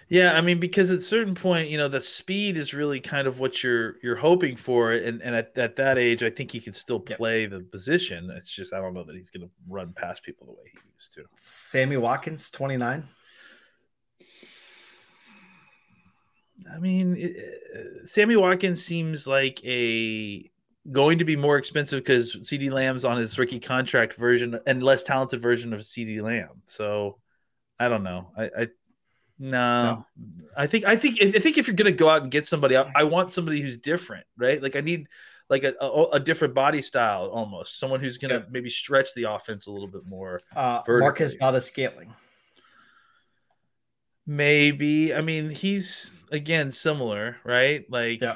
Yeah, 0.10 0.38
I 0.38 0.42
mean, 0.42 0.60
because 0.60 0.92
at 0.92 1.00
a 1.00 1.02
certain 1.02 1.34
point, 1.34 1.70
you 1.70 1.78
know, 1.78 1.88
the 1.88 2.02
speed 2.02 2.58
is 2.58 2.74
really 2.74 3.00
kind 3.00 3.28
of 3.28 3.40
what 3.40 3.64
you're 3.64 3.96
you're 4.04 4.16
hoping 4.16 4.56
for, 4.56 4.92
and 4.92 5.22
and 5.22 5.36
at, 5.36 5.58
at 5.58 5.76
that 5.78 5.98
age, 5.98 6.22
I 6.22 6.30
think 6.30 6.52
he 6.52 6.60
can 6.60 6.74
still 6.74 7.00
play 7.00 7.48
the 7.48 7.62
position. 7.62 8.30
It's 8.30 8.54
just 8.54 8.74
I 8.74 8.80
don't 8.80 8.94
know 8.94 9.04
that 9.04 9.16
he's 9.16 9.32
going 9.32 9.48
to 9.48 9.52
run 9.68 9.94
past 9.94 10.22
people 10.22 10.46
the 10.46 10.54
way 10.54 10.72
he 10.72 10.80
used 10.94 11.14
to. 11.14 11.24
Sammy 11.36 11.98
Watkins, 11.98 12.52
twenty 12.52 12.78
nine. 12.78 13.08
I 16.72 16.80
mean, 16.80 17.16
it, 17.18 18.10
Sammy 18.10 18.36
Watkins 18.36 18.84
seems 18.84 19.28
like 19.28 19.64
a 19.66 20.50
going 20.92 21.18
to 21.18 21.26
be 21.26 21.36
more 21.36 21.58
expensive 21.58 22.00
because 22.00 22.36
CeeDee 22.36 22.72
Lamb's 22.72 23.06
on 23.06 23.18
his 23.18 23.38
rookie 23.40 23.60
contract 23.60 24.16
version 24.16 24.60
and 24.68 24.84
less 24.84 25.04
talented 25.04 25.42
version 25.42 25.74
of 25.74 25.82
CeeDee 25.82 26.22
Lamb. 26.22 26.62
So 26.66 27.20
I 27.80 27.88
don't 27.88 28.04
know. 28.04 28.32
I, 28.38 28.44
I 28.44 28.68
no, 29.40 29.84
no, 29.84 30.06
I 30.56 30.68
think 30.68 30.86
I 30.86 30.96
think 30.96 31.22
I 31.22 31.40
think 31.40 31.58
if 31.58 31.68
you're 31.68 31.76
gonna 31.76 31.92
go 31.92 32.10
out 32.10 32.22
and 32.22 32.32
get 32.32 32.48
somebody, 32.48 32.78
I, 32.78 32.90
I 32.96 33.04
want 33.04 33.34
somebody 33.34 33.62
who's 33.62 33.78
different, 33.78 34.26
right? 34.38 34.62
Like 34.62 34.76
I 34.76 34.82
need 34.82 35.08
like 35.50 35.64
a, 35.64 35.74
a, 35.82 36.10
a 36.12 36.20
different 36.20 36.54
body 36.54 36.82
style 36.82 37.28
almost, 37.28 37.80
someone 37.80 38.00
who's 38.00 38.18
gonna 38.18 38.36
yeah. 38.36 38.46
maybe 38.50 38.70
stretch 38.70 39.14
the 39.16 39.24
offense 39.24 39.68
a 39.68 39.72
little 39.72 39.88
bit 39.88 40.06
more. 40.06 40.42
Uh, 40.56 40.82
Marquez 40.88 41.36
Valdes-Scantling. 41.36 42.14
Maybe 44.26 45.14
I 45.14 45.22
mean 45.22 45.50
he's 45.50 46.12
again 46.32 46.72
similar, 46.72 47.38
right? 47.44 47.86
Like 47.90 48.22
yeah, 48.22 48.36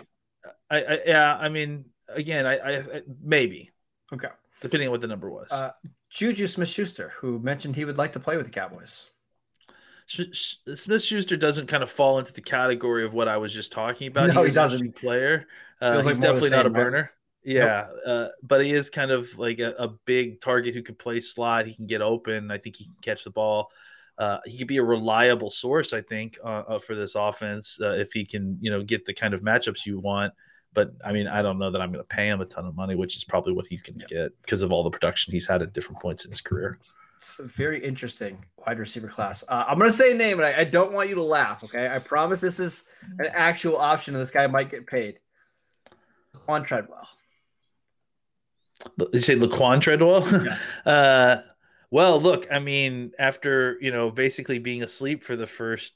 I, 0.70 0.82
I 0.82 1.00
yeah 1.06 1.38
I 1.38 1.50
mean 1.50 1.86
again 2.10 2.46
I, 2.46 2.58
I, 2.58 2.78
I 2.78 3.02
maybe 3.22 3.72
okay 4.14 4.30
depending 4.62 4.90
on 4.90 4.92
what 4.92 5.02
the 5.02 5.08
number 5.08 5.30
was. 5.30 5.52
Uh, 5.52 5.72
Juju 6.10 6.48
Smith 6.48 6.70
Schuster, 6.70 7.14
who 7.18 7.40
mentioned 7.40 7.76
he 7.76 7.86
would 7.86 7.98
like 7.98 8.14
to 8.14 8.20
play 8.20 8.38
with 8.38 8.46
the 8.46 8.52
Cowboys. 8.52 9.08
Smith 10.08 11.04
Schuster 11.04 11.36
doesn't 11.36 11.68
kind 11.68 11.84
of 11.84 11.92
fall 11.92 12.18
into 12.18 12.32
the 12.32 12.42
category 12.42 13.04
of 13.04 13.14
what 13.14 13.28
I 13.28 13.38
was 13.38 13.54
just 13.54 13.74
talking 13.74 14.08
about. 14.08 14.34
No, 14.34 14.44
he, 14.44 14.50
he 14.50 14.56
doesn't. 14.56 14.96
Player, 14.96 15.48
uh, 15.82 15.96
he's 15.96 16.06
like 16.06 16.20
definitely 16.20 16.50
not 16.50 16.66
a 16.66 16.70
burner. 16.70 17.12
Yeah, 17.44 17.88
nope. 17.90 18.00
uh, 18.06 18.28
but 18.42 18.64
he 18.64 18.72
is 18.72 18.90
kind 18.90 19.12
of 19.12 19.38
like 19.38 19.60
a, 19.60 19.74
a, 19.78 19.88
big 20.06 20.42
target 20.42 20.76
who 20.76 20.82
can 20.82 20.96
play 20.96 21.20
slot. 21.22 21.66
He 21.66 21.76
can 21.76 21.88
get 21.88 22.02
open. 22.02 22.52
I 22.52 22.58
think 22.58 22.76
he 22.76 22.86
can 22.86 22.96
catch 23.02 23.24
the 23.24 23.30
ball. 23.30 23.72
Uh, 24.18 24.40
he 24.46 24.58
could 24.58 24.68
be 24.68 24.78
a 24.78 24.84
reliable 24.84 25.50
source, 25.50 25.94
I 25.94 26.02
think, 26.02 26.40
uh, 26.44 26.64
uh, 26.68 26.80
for 26.80 26.96
this 26.96 27.16
offense 27.16 27.80
uh, 27.82 27.94
if 27.94 28.12
he 28.14 28.26
can, 28.26 28.58
you 28.60 28.72
know, 28.72 28.82
get 28.82 29.06
the 29.06 29.14
kind 29.14 29.34
of 29.34 29.42
matchups 29.42 29.86
you 29.86 30.00
want. 30.00 30.34
But 30.74 30.92
I 31.06 31.12
mean, 31.12 31.28
I 31.28 31.42
don't 31.42 31.60
know 31.60 31.72
that 31.72 31.82
I'm 31.82 31.92
going 31.92 32.04
to 32.04 32.08
pay 32.08 32.28
him 32.28 32.42
a 32.42 32.46
ton 32.46 32.66
of 32.66 32.76
money, 32.76 32.96
which 32.96 33.16
is 33.16 33.24
probably 33.24 33.54
what 33.54 33.68
he's 33.68 33.82
going 33.82 34.00
to 34.00 34.06
yeah. 34.10 34.24
get 34.24 34.42
because 34.42 34.62
of 34.62 34.72
all 34.72 34.84
the 34.84 34.90
production 34.90 35.34
he's 35.34 35.48
had 35.48 35.62
at 35.62 35.74
different 35.74 36.02
points 36.02 36.26
in 36.26 36.32
his 36.32 36.42
career. 36.42 36.76
It's 37.16 37.40
a 37.40 37.44
very 37.44 37.84
interesting 37.84 38.44
wide 38.66 38.78
receiver 38.78 39.08
class. 39.08 39.44
Uh, 39.48 39.66
I'm 39.68 39.80
going 39.80 39.90
to 39.90 39.96
say 39.96 40.12
a 40.12 40.16
name, 40.16 40.40
and 40.40 40.46
I, 40.46 40.62
I, 40.62 40.64
don't 40.66 40.94
want 40.94 41.10
you 41.10 41.16
to 41.16 41.24
laugh. 41.24 41.64
Okay, 41.64 41.88
I 41.88 41.98
promise 41.98 42.42
this 42.42 42.60
is 42.60 42.84
an 43.18 43.28
actual 43.34 43.78
option, 43.78 44.14
and 44.14 44.22
this 44.22 44.30
guy 44.30 44.46
might 44.46 44.70
get 44.70 44.86
paid. 44.86 45.20
Laquon 46.36 46.66
Treadwell. 46.66 47.08
You 49.14 49.22
say 49.22 49.36
Laquon 49.36 49.82
Treadwell? 49.82 50.28
Yeah. 50.86 51.42
uh, 51.88 51.92
well, 51.92 52.20
look, 52.20 52.48
I 52.52 52.60
mean, 52.60 53.12
after 53.20 53.78
you 53.82 53.92
know, 53.92 54.12
basically 54.12 54.60
being 54.60 54.84
asleep 54.84 55.24
for 55.24 55.36
the 55.36 55.48
first 55.48 55.94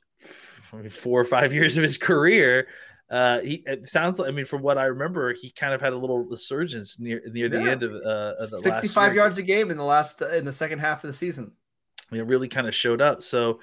four 0.90 1.22
or 1.22 1.26
five 1.26 1.54
years 1.54 1.78
of 1.78 1.84
his 1.84 1.98
career, 1.98 2.68
uh, 3.10 3.40
he 3.42 3.64
it 3.66 3.90
sounds 3.90 4.20
like 4.20 4.30
I 4.30 4.32
mean, 4.32 4.46
from 4.46 4.62
what 4.62 4.78
I 4.78 4.86
remember, 4.86 5.34
he 5.34 5.52
kind 5.52 5.74
of 5.74 5.82
had 5.82 5.94
a 5.94 5.98
little 5.98 6.20
resurgence 6.20 7.00
near 7.00 7.22
near 7.28 7.50
the 7.50 7.60
end 7.60 7.84
of, 7.84 7.92
uh, 7.92 8.34
of 8.40 8.50
the 8.50 8.58
65 8.58 9.14
yards 9.14 9.38
a 9.38 9.44
game 9.44 9.70
in 9.70 9.78
the 9.78 9.84
last 9.84 10.22
in 10.22 10.46
the 10.46 10.54
second 10.54 10.80
half 10.80 11.04
of 11.04 11.10
the 11.10 11.14
season. 11.14 11.52
It 12.12 12.26
really 12.26 12.48
kind 12.48 12.68
of 12.68 12.76
showed 12.76 13.02
up. 13.02 13.22
So 13.24 13.60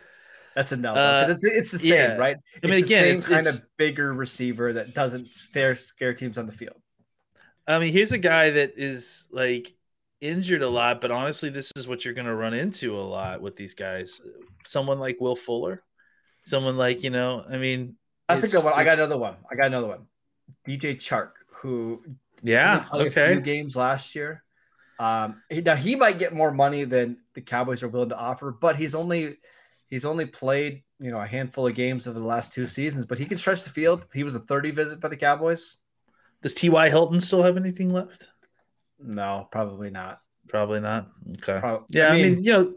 that's 0.54 0.72
a 0.72 0.76
no. 0.76 0.92
Uh, 0.92 1.26
it's 1.28 1.44
it's 1.44 1.70
the 1.70 1.78
same, 1.78 1.92
yeah. 1.92 2.16
right? 2.16 2.36
I 2.62 2.66
mean, 2.66 2.78
it's 2.78 2.88
again, 2.88 3.02
the 3.02 3.08
same 3.08 3.18
it's, 3.18 3.28
kind 3.28 3.46
it's, 3.46 3.58
of 3.58 3.76
bigger 3.76 4.12
receiver 4.12 4.72
that 4.74 4.94
doesn't 4.94 5.32
scare 5.32 5.74
scare 5.74 6.12
teams 6.12 6.36
on 6.36 6.46
the 6.46 6.52
field. 6.52 6.76
I 7.66 7.78
mean, 7.78 7.92
here's 7.92 8.12
a 8.12 8.18
guy 8.18 8.50
that 8.50 8.72
is 8.76 9.28
like 9.30 9.74
injured 10.20 10.62
a 10.62 10.68
lot, 10.68 11.00
but 11.00 11.10
honestly, 11.10 11.50
this 11.50 11.72
is 11.76 11.86
what 11.86 12.04
you're 12.04 12.14
going 12.14 12.26
to 12.26 12.34
run 12.34 12.54
into 12.54 12.98
a 12.98 13.00
lot 13.00 13.40
with 13.40 13.56
these 13.56 13.74
guys. 13.74 14.20
Someone 14.64 14.98
like 14.98 15.20
Will 15.20 15.36
Fuller, 15.36 15.82
someone 16.44 16.76
like 16.76 17.02
you 17.02 17.10
know, 17.10 17.44
I 17.48 17.58
mean, 17.58 17.96
that's 18.28 18.44
a 18.44 18.48
good 18.48 18.64
one. 18.64 18.74
I 18.74 18.84
got 18.84 18.94
another 18.94 19.18
one. 19.18 19.36
I 19.50 19.54
got 19.54 19.66
another 19.66 19.88
one. 19.88 20.06
DJ 20.66 20.96
Chark, 20.96 21.30
who 21.48 22.02
yeah, 22.42 22.84
okay, 22.92 23.32
a 23.32 23.34
few 23.34 23.40
games 23.40 23.76
last 23.76 24.14
year. 24.14 24.44
Um, 24.98 25.42
he, 25.48 25.60
now 25.60 25.76
he 25.76 25.94
might 25.96 26.18
get 26.18 26.32
more 26.32 26.50
money 26.50 26.84
than 26.84 27.18
the 27.34 27.40
Cowboys 27.40 27.82
are 27.82 27.88
willing 27.88 28.08
to 28.08 28.18
offer, 28.18 28.50
but 28.50 28.76
he's 28.76 28.94
only 28.94 29.36
he's 29.88 30.04
only 30.04 30.26
played 30.26 30.82
you 30.98 31.10
know 31.10 31.20
a 31.20 31.26
handful 31.26 31.66
of 31.66 31.74
games 31.74 32.06
over 32.06 32.18
the 32.18 32.26
last 32.26 32.52
two 32.52 32.66
seasons. 32.66 33.06
But 33.06 33.18
he 33.18 33.26
can 33.26 33.38
stretch 33.38 33.64
the 33.64 33.70
field. 33.70 34.06
He 34.12 34.24
was 34.24 34.34
a 34.34 34.40
thirty 34.40 34.70
visit 34.70 35.00
by 35.00 35.08
the 35.08 35.16
Cowboys. 35.16 35.76
Does 36.42 36.54
T.Y. 36.54 36.88
Hilton 36.88 37.20
still 37.20 37.42
have 37.42 37.56
anything 37.56 37.92
left? 37.92 38.30
No, 38.98 39.48
probably 39.50 39.90
not. 39.90 40.20
Probably 40.48 40.80
not. 40.80 41.08
Okay. 41.38 41.58
Pro- 41.60 41.84
yeah, 41.88 42.08
I 42.08 42.12
mean, 42.12 42.24
I 42.24 42.28
mean, 42.30 42.44
you 42.44 42.52
know, 42.52 42.74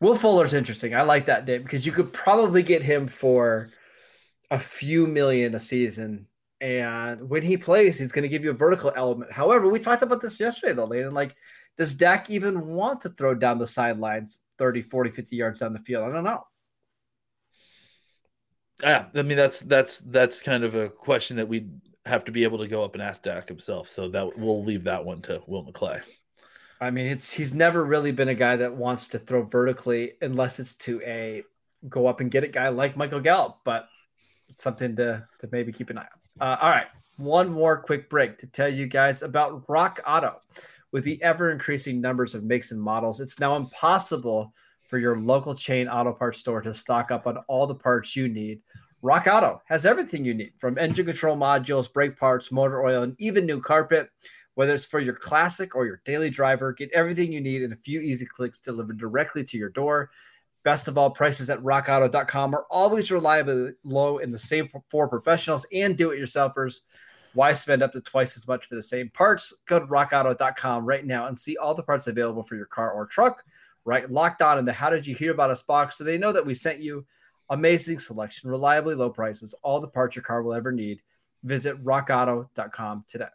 Will 0.00 0.16
Fuller's 0.16 0.54
interesting. 0.54 0.94
I 0.94 1.02
like 1.02 1.26
that 1.26 1.44
Dave 1.46 1.62
because 1.62 1.84
you 1.84 1.92
could 1.92 2.12
probably 2.12 2.62
get 2.62 2.82
him 2.82 3.06
for 3.06 3.70
a 4.50 4.58
few 4.58 5.06
million 5.06 5.54
a 5.54 5.60
season. 5.60 6.26
And 6.60 7.28
when 7.28 7.42
he 7.42 7.56
plays, 7.56 7.98
he's 7.98 8.12
going 8.12 8.22
to 8.22 8.28
give 8.28 8.44
you 8.44 8.50
a 8.50 8.54
vertical 8.54 8.92
element. 8.94 9.32
However, 9.32 9.68
we 9.68 9.78
talked 9.78 10.02
about 10.02 10.20
this 10.20 10.38
yesterday, 10.38 10.74
though, 10.74 10.84
Landon. 10.84 11.14
Like, 11.14 11.34
does 11.78 11.94
Dak 11.94 12.28
even 12.28 12.66
want 12.66 13.00
to 13.02 13.08
throw 13.08 13.34
down 13.34 13.58
the 13.58 13.66
sidelines 13.66 14.40
30, 14.58 14.82
40, 14.82 15.10
50 15.10 15.36
yards 15.36 15.60
down 15.60 15.72
the 15.72 15.78
field? 15.78 16.04
I 16.04 16.12
don't 16.12 16.24
know. 16.24 16.44
Yeah, 18.82 19.06
I 19.14 19.22
mean 19.22 19.36
that's 19.36 19.60
that's 19.60 19.98
that's 19.98 20.40
kind 20.40 20.64
of 20.64 20.74
a 20.74 20.88
question 20.88 21.36
that 21.36 21.48
we 21.48 21.66
have 22.10 22.24
to 22.26 22.32
be 22.32 22.44
able 22.44 22.58
to 22.58 22.68
go 22.68 22.84
up 22.84 22.94
and 22.94 23.02
ask 23.02 23.22
Dak 23.22 23.48
himself. 23.48 23.88
So 23.88 24.08
that 24.10 24.38
we'll 24.38 24.62
leave 24.62 24.84
that 24.84 25.04
one 25.04 25.22
to 25.22 25.42
Will 25.46 25.64
McClay. 25.64 26.02
I 26.80 26.90
mean, 26.90 27.06
it's 27.06 27.30
he's 27.30 27.54
never 27.54 27.84
really 27.84 28.12
been 28.12 28.28
a 28.28 28.34
guy 28.34 28.56
that 28.56 28.74
wants 28.74 29.08
to 29.08 29.18
throw 29.18 29.42
vertically 29.42 30.12
unless 30.22 30.58
it's 30.58 30.74
to 30.76 31.00
a 31.02 31.42
go 31.88 32.06
up 32.06 32.20
and 32.20 32.30
get 32.30 32.44
it 32.44 32.52
guy 32.52 32.68
like 32.68 32.96
Michael 32.96 33.20
Gallup. 33.20 33.58
But 33.64 33.88
it's 34.48 34.62
something 34.62 34.96
to, 34.96 35.26
to 35.40 35.48
maybe 35.52 35.72
keep 35.72 35.90
an 35.90 35.98
eye 35.98 36.08
on. 36.40 36.48
Uh, 36.48 36.56
all 36.60 36.70
right. 36.70 36.86
One 37.16 37.50
more 37.50 37.76
quick 37.76 38.08
break 38.08 38.38
to 38.38 38.46
tell 38.46 38.68
you 38.68 38.86
guys 38.86 39.22
about 39.22 39.64
Rock 39.68 40.00
Auto. 40.06 40.40
With 40.92 41.04
the 41.04 41.22
ever 41.22 41.50
increasing 41.50 42.00
numbers 42.00 42.34
of 42.34 42.42
makes 42.42 42.72
and 42.72 42.80
models, 42.80 43.20
it's 43.20 43.38
now 43.38 43.56
impossible 43.56 44.52
for 44.82 44.98
your 44.98 45.20
local 45.20 45.54
chain 45.54 45.86
auto 45.86 46.12
parts 46.12 46.38
store 46.38 46.60
to 46.62 46.74
stock 46.74 47.12
up 47.12 47.28
on 47.28 47.36
all 47.46 47.66
the 47.66 47.74
parts 47.74 48.16
you 48.16 48.26
need. 48.26 48.60
Rock 49.02 49.26
Auto 49.26 49.62
has 49.64 49.86
everything 49.86 50.24
you 50.24 50.34
need 50.34 50.52
from 50.58 50.76
engine 50.76 51.06
control 51.06 51.36
modules, 51.36 51.90
brake 51.90 52.18
parts, 52.18 52.52
motor 52.52 52.84
oil, 52.84 53.02
and 53.02 53.16
even 53.18 53.46
new 53.46 53.60
carpet. 53.60 54.10
Whether 54.54 54.74
it's 54.74 54.84
for 54.84 55.00
your 55.00 55.14
classic 55.14 55.74
or 55.74 55.86
your 55.86 56.02
daily 56.04 56.28
driver, 56.28 56.72
get 56.74 56.90
everything 56.92 57.32
you 57.32 57.40
need 57.40 57.62
in 57.62 57.72
a 57.72 57.76
few 57.76 58.00
easy 58.00 58.26
clicks 58.26 58.58
delivered 58.58 58.98
directly 58.98 59.42
to 59.44 59.56
your 59.56 59.70
door. 59.70 60.10
Best 60.64 60.86
of 60.86 60.98
all, 60.98 61.08
prices 61.10 61.48
at 61.48 61.60
rockauto.com 61.60 62.54
are 62.54 62.66
always 62.70 63.10
reliably 63.10 63.72
low 63.84 64.18
in 64.18 64.30
the 64.30 64.38
same 64.38 64.68
for 64.88 65.08
professionals 65.08 65.64
and 65.72 65.96
do 65.96 66.10
it 66.10 66.20
yourselfers. 66.20 66.80
Why 67.32 67.54
spend 67.54 67.82
up 67.82 67.92
to 67.92 68.02
twice 68.02 68.36
as 68.36 68.46
much 68.46 68.66
for 68.66 68.74
the 68.74 68.82
same 68.82 69.08
parts? 69.08 69.54
Go 69.66 69.78
to 69.78 69.86
rockauto.com 69.86 70.84
right 70.84 71.06
now 71.06 71.26
and 71.26 71.38
see 71.38 71.56
all 71.56 71.74
the 71.74 71.82
parts 71.82 72.06
available 72.06 72.42
for 72.42 72.56
your 72.56 72.66
car 72.66 72.90
or 72.90 73.06
truck. 73.06 73.42
Right, 73.86 74.10
locked 74.10 74.42
on 74.42 74.58
in 74.58 74.66
the 74.66 74.74
How 74.74 74.90
Did 74.90 75.06
You 75.06 75.14
Hear 75.14 75.32
About 75.32 75.50
Us 75.50 75.62
box 75.62 75.96
so 75.96 76.04
they 76.04 76.18
know 76.18 76.32
that 76.32 76.44
we 76.44 76.52
sent 76.52 76.80
you. 76.80 77.06
Amazing 77.50 77.98
selection, 77.98 78.48
reliably 78.48 78.94
low 78.94 79.10
prices, 79.10 79.54
all 79.62 79.80
the 79.80 79.88
parts 79.88 80.14
your 80.14 80.22
car 80.22 80.42
will 80.42 80.54
ever 80.54 80.70
need. 80.70 81.02
Visit 81.42 81.82
rockauto.com 81.84 83.04
today. 83.08 83.26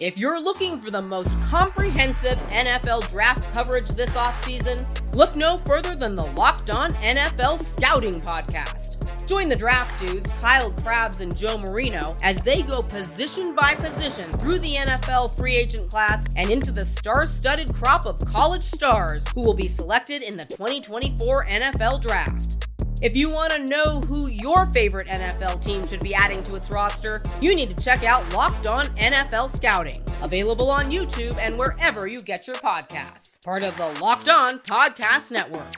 If 0.00 0.16
you're 0.16 0.42
looking 0.42 0.80
for 0.80 0.90
the 0.90 1.02
most 1.02 1.30
comprehensive 1.42 2.38
NFL 2.48 3.08
draft 3.10 3.44
coverage 3.52 3.90
this 3.90 4.14
offseason, 4.16 4.84
look 5.14 5.36
no 5.36 5.58
further 5.58 5.94
than 5.94 6.16
the 6.16 6.24
Locked 6.24 6.70
On 6.70 6.90
NFL 6.94 7.62
Scouting 7.62 8.20
Podcast. 8.22 8.96
Join 9.28 9.48
the 9.48 9.54
draft 9.54 10.00
dudes, 10.00 10.30
Kyle 10.40 10.72
Crabbs 10.72 11.20
and 11.20 11.36
Joe 11.36 11.58
Marino, 11.58 12.16
as 12.22 12.38
they 12.38 12.62
go 12.62 12.82
position 12.82 13.54
by 13.54 13.74
position 13.74 14.30
through 14.32 14.58
the 14.60 14.74
NFL 14.74 15.36
free 15.36 15.54
agent 15.54 15.90
class 15.90 16.26
and 16.34 16.50
into 16.50 16.72
the 16.72 16.86
star 16.86 17.26
studded 17.26 17.72
crop 17.72 18.06
of 18.06 18.24
college 18.24 18.64
stars 18.64 19.24
who 19.34 19.42
will 19.42 19.54
be 19.54 19.68
selected 19.68 20.22
in 20.22 20.36
the 20.36 20.46
2024 20.46 21.44
NFL 21.44 22.00
Draft. 22.00 22.69
If 23.02 23.16
you 23.16 23.30
want 23.30 23.50
to 23.54 23.64
know 23.64 24.02
who 24.02 24.26
your 24.26 24.66
favorite 24.66 25.06
NFL 25.06 25.64
team 25.64 25.86
should 25.86 26.00
be 26.00 26.14
adding 26.14 26.42
to 26.44 26.54
its 26.54 26.70
roster, 26.70 27.22
you 27.40 27.54
need 27.54 27.74
to 27.74 27.82
check 27.82 28.04
out 28.04 28.30
Locked 28.34 28.66
On 28.66 28.84
NFL 28.88 29.48
Scouting, 29.56 30.04
available 30.20 30.70
on 30.70 30.90
YouTube 30.90 31.34
and 31.38 31.58
wherever 31.58 32.06
you 32.06 32.20
get 32.20 32.46
your 32.46 32.56
podcasts. 32.56 33.42
Part 33.42 33.62
of 33.62 33.74
the 33.78 33.86
Locked 34.02 34.28
On 34.28 34.58
Podcast 34.58 35.32
Network. 35.32 35.72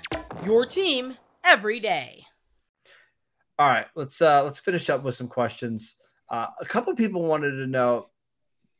Your 0.44 0.66
team 0.66 1.16
every 1.44 1.78
day. 1.78 2.24
All 3.56 3.68
right, 3.68 3.86
let's 3.94 4.20
uh 4.20 4.42
let's 4.42 4.58
finish 4.58 4.90
up 4.90 5.04
with 5.04 5.14
some 5.14 5.28
questions. 5.28 5.94
Uh, 6.28 6.46
a 6.60 6.64
couple 6.64 6.92
people 6.96 7.22
wanted 7.22 7.52
to 7.52 7.68
know 7.68 8.08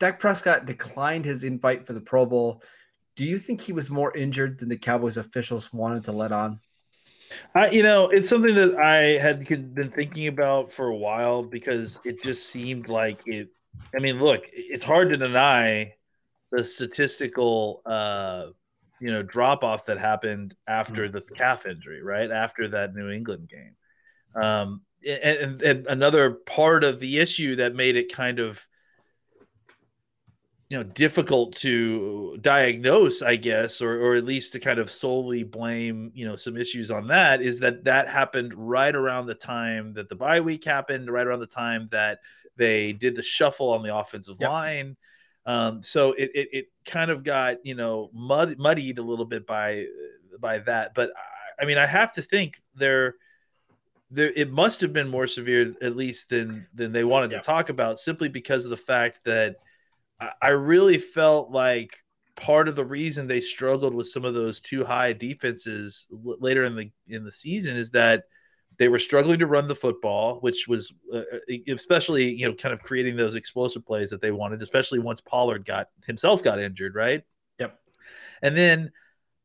Dak 0.00 0.18
Prescott 0.18 0.64
declined 0.64 1.24
his 1.24 1.44
invite 1.44 1.87
for 1.87 1.92
the 1.92 2.00
Pro 2.00 2.26
Bowl. 2.26 2.61
Do 3.14 3.24
you 3.24 3.38
think 3.38 3.61
he 3.61 3.72
was 3.72 3.88
more 3.88 4.16
injured 4.16 4.59
than 4.59 4.68
the 4.68 4.76
Cowboys 4.76 5.16
officials 5.16 5.72
wanted 5.72 6.02
to 6.05 6.12
let 6.12 6.33
on? 6.33 6.59
I, 7.55 7.71
you 7.71 7.83
know, 7.83 8.09
it's 8.09 8.29
something 8.29 8.55
that 8.55 8.77
I 8.77 9.18
had 9.18 9.47
been 9.47 9.92
thinking 9.95 10.29
about 10.29 10.73
for 10.73 10.88
a 10.88 10.97
while 10.97 11.42
because 11.42 12.01
it 12.05 12.23
just 12.23 12.49
seemed 12.49 12.88
like 12.88 13.21
it. 13.27 13.49
I 13.95 13.99
mean, 14.01 14.18
look, 14.18 14.45
it's 14.53 14.85
hard 14.85 15.11
to 15.11 15.16
deny 15.16 15.95
the 16.51 16.64
statistical, 16.64 17.83
uh, 17.87 18.47
you 19.01 19.11
know, 19.11 19.23
drop 19.23 19.64
off 19.64 19.87
that 19.87 19.99
happened 19.99 20.55
after 20.66 21.09
the 21.09 21.21
calf 21.21 21.66
injury, 21.66 22.03
right 22.03 22.31
after 22.31 22.68
that 22.68 22.95
New 22.95 23.11
England 23.11 23.49
game. 23.49 23.75
Um, 24.42 24.83
and, 25.07 25.61
and 25.62 25.87
another 25.87 26.31
part 26.31 26.85
of 26.85 27.01
the 27.01 27.18
issue 27.18 27.57
that 27.57 27.75
made 27.75 27.97
it 27.97 28.12
kind 28.12 28.38
of 28.38 28.64
you 30.73 30.79
know 30.79 30.85
difficult 30.85 31.55
to 31.55 32.39
diagnose 32.41 33.21
i 33.21 33.37
guess 33.37 33.83
or, 33.83 34.01
or 34.01 34.15
at 34.15 34.25
least 34.25 34.53
to 34.53 34.59
kind 34.59 34.79
of 34.79 34.91
solely 34.91 35.45
blame 35.45 36.11
you 36.15 36.25
know 36.25 36.35
some 36.35 36.57
issues 36.57 36.91
on 36.91 37.07
that 37.09 37.43
is 37.43 37.59
that 37.59 37.85
that 37.85 38.09
happened 38.09 38.55
right 38.55 38.97
around 38.97 39.27
the 39.27 39.35
time 39.35 39.93
that 39.93 40.09
the 40.09 40.15
bye 40.15 40.41
week 40.41 40.65
happened 40.65 41.11
right 41.11 41.27
around 41.27 41.41
the 41.41 41.47
time 41.47 41.87
that 41.91 42.21
they 42.57 42.95
did 42.95 43.15
the 43.15 43.23
shuffle 43.23 43.71
on 43.71 43.83
the 43.83 43.95
offensive 43.95 44.37
yep. 44.41 44.51
line. 44.51 44.97
Um, 45.45 45.83
so 45.83 46.13
it, 46.13 46.31
it, 46.35 46.49
it 46.53 46.67
kind 46.85 47.11
of 47.11 47.25
got 47.25 47.65
you 47.67 47.75
know 47.75 48.11
mud, 48.13 48.59
muddied 48.59 48.99
a 48.99 49.03
little 49.03 49.25
bit 49.25 49.47
by 49.47 49.87
by 50.39 50.59
that. 50.61 50.95
But 50.95 51.11
I, 51.17 51.63
I 51.63 51.67
mean 51.67 51.79
i 51.79 51.87
have 51.87 52.13
to 52.13 52.23
think 52.23 52.61
there 52.75 53.17
there 54.11 54.33
it 54.35 54.51
must 54.51 54.81
have 54.81 54.93
been 54.93 55.09
more 55.09 55.27
severe 55.27 55.75
at 55.83 55.97
least 55.97 56.29
than 56.29 56.67
than 56.75 56.93
they 56.93 57.05
wanted 57.05 57.31
to 57.31 57.41
talk 57.41 57.69
about 57.69 57.99
simply 57.99 58.29
because 58.29 58.65
of 58.65 58.71
the 58.71 58.77
fact 58.77 59.25
that 59.25 59.57
I 60.40 60.51
really 60.51 60.98
felt 60.98 61.51
like 61.51 61.96
part 62.37 62.68
of 62.68 62.77
the 62.77 62.85
reason 62.85 63.27
they 63.27 63.40
struggled 63.40 63.94
with 63.94 64.07
some 64.07 64.25
of 64.25 64.35
those 64.35 64.61
two 64.61 64.85
high 64.85 65.12
defenses 65.12 66.07
later 66.11 66.64
in 66.64 66.77
the 66.77 66.90
in 67.09 67.25
the 67.25 67.33
season 67.33 67.77
is 67.77 67.90
that 67.90 68.25
they 68.79 68.88
were 68.88 68.98
struggling 68.98 69.38
to 69.38 69.46
run 69.46 69.68
the 69.68 69.75
football, 69.75 70.40
which 70.40 70.66
was 70.66 70.94
uh, 71.12 71.18
uh 71.18 71.57
especially 71.68 72.35
you 72.35 72.48
know 72.48 72.55
kind 72.55 72.72
of 72.72 72.83
creating 72.83 73.16
those 73.16 73.35
explosive 73.35 73.85
plays 73.85 74.11
that 74.11 74.20
they 74.20 74.31
wanted, 74.31 74.62
especially 74.62 74.98
once 74.98 75.20
Pollard 75.20 75.64
got 75.64 75.88
himself 76.07 76.42
got 76.42 76.59
injured, 76.59 76.94
right? 76.94 77.22
Yep. 77.59 77.79
And 78.42 78.57
then 78.57 78.92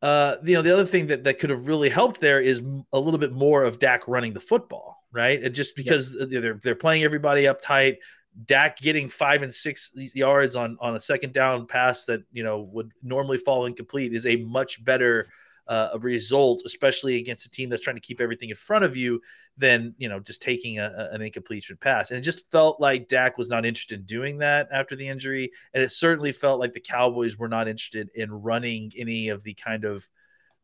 uh, 0.01 0.38
you 0.43 0.56
know 0.56 0.62
the 0.62 0.71
other 0.71 0.86
thing 0.86 1.08
that 1.08 1.23
that 1.25 1.39
could 1.39 1.49
have 1.49 1.67
really 1.67 1.89
helped 1.89 2.21
there 2.21 2.39
is 2.39 2.62
a 2.93 2.99
little 2.99 3.19
bit 3.19 3.34
more 3.34 3.63
of 3.63 3.80
Dak 3.80 4.08
running 4.08 4.34
the 4.34 4.39
football, 4.39 5.03
right? 5.12 5.43
And 5.43 5.53
just 5.53 5.75
because 5.75 6.15
yep. 6.17 6.30
they're 6.30 6.60
they're 6.63 6.75
playing 6.75 7.03
everybody 7.03 7.47
up 7.47 7.62
tight, 7.62 7.97
Dak 8.45 8.78
getting 8.78 9.10
five 9.10 9.41
and 9.41 9.54
six 9.54 9.91
yards 9.95 10.56
on 10.56 10.78
on 10.80 10.95
a 10.95 11.00
second 11.00 11.34
down 11.34 11.65
pass 11.65 12.04
that 12.06 12.21
you 12.32 12.43
know 12.43 12.62
would 12.71 12.91
normally 13.02 13.38
fall 13.38 13.65
incomplete 13.65 14.13
is 14.13 14.26
a 14.26 14.36
much 14.38 14.84
better 14.84 15.28
uh, 15.67 15.97
result, 16.00 16.63
especially 16.65 17.17
against 17.17 17.45
a 17.45 17.50
team 17.50 17.69
that's 17.69 17.84
trying 17.84 17.95
to 17.95 18.02
keep 18.02 18.21
everything 18.21 18.50
in 18.50 18.56
front 18.56 18.86
of 18.86 18.95
you, 18.95 19.21
than 19.58 19.93
you 19.97 20.08
know 20.08 20.19
just 20.19 20.41
taking 20.41 20.80
a, 20.80 21.10
an 21.12 21.21
incompletion 21.21 21.78
pass. 21.78 22.12
And 22.12 22.19
it 22.19 22.21
just 22.21 22.50
felt 22.52 22.80
like 22.80 23.08
Dak 23.08 23.38
was 23.38 23.50
not 23.50 23.65
interested 23.65 24.00
in 24.00 24.06
doing 24.06 24.38
that 24.39 24.69
after 24.71 24.95
the 24.95 25.08
injury, 25.08 25.52
and 25.73 25.84
it 25.84 25.91
certainly 25.91 26.32
felt 26.32 26.60
like 26.60 26.73
the 26.73 26.80
Cowboys 26.80 27.38
were 27.38 27.50
not 27.50 27.67
interested 27.67 28.10
in 28.15 28.32
running 28.32 28.91
any 28.97 29.30
of 29.30 29.43
the 29.43 29.56
kind 29.56 29.84
of 29.84 30.08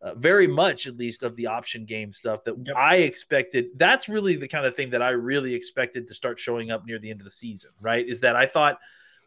uh, 0.04 0.14
very 0.16 0.48
much 0.48 0.86
at 0.86 0.98
least 0.98 1.24
of 1.24 1.34
the 1.38 1.48
option 1.48 1.86
game 1.86 2.12
stuff 2.12 2.44
that 2.44 2.56
yep. 2.66 2.76
I 2.76 2.98
expected. 2.98 3.68
That's 3.78 4.10
really 4.10 4.36
the 4.36 4.50
kind 4.50 4.66
of 4.66 4.76
thing 4.76 4.90
that 4.90 5.02
I 5.02 5.12
really 5.12 5.54
expected 5.54 6.10
to 6.10 6.14
start 6.14 6.38
showing 6.38 6.72
up 6.72 6.86
near 6.86 7.00
the 7.00 7.10
end 7.10 7.22
of 7.22 7.26
the 7.26 7.32
season, 7.32 7.72
right? 7.80 8.06
Is 8.06 8.20
that 8.20 8.36
I 8.36 8.46
thought, 8.46 8.80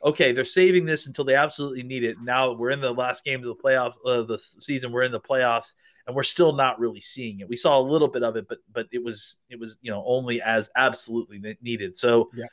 okay, 0.04 0.32
they're 0.32 0.44
saving 0.44 0.84
this 0.84 1.06
until 1.06 1.24
they 1.24 1.34
absolutely 1.34 1.82
need 1.82 2.04
it. 2.04 2.16
Now 2.22 2.52
we're 2.52 2.70
in 2.70 2.82
the 2.82 2.92
last 2.92 3.24
games 3.24 3.46
of 3.46 3.56
the 3.56 3.62
playoff 3.62 3.94
of 4.04 4.28
the 4.28 4.38
season. 4.38 4.92
We're 4.92 5.04
in 5.04 5.12
the 5.12 5.20
playoffs, 5.20 5.72
and 6.06 6.14
we're 6.14 6.22
still 6.22 6.52
not 6.52 6.78
really 6.78 7.00
seeing 7.00 7.40
it. 7.40 7.48
We 7.48 7.56
saw 7.56 7.78
a 7.78 7.80
little 7.80 8.08
bit 8.08 8.22
of 8.22 8.36
it, 8.36 8.46
but 8.46 8.58
but 8.70 8.86
it 8.92 9.02
was 9.02 9.36
it 9.48 9.58
was 9.58 9.78
you 9.80 9.90
know 9.90 10.04
only 10.06 10.42
as 10.42 10.68
absolutely 10.76 11.56
needed. 11.62 11.96
So. 11.96 12.30
Yeah. 12.34 12.46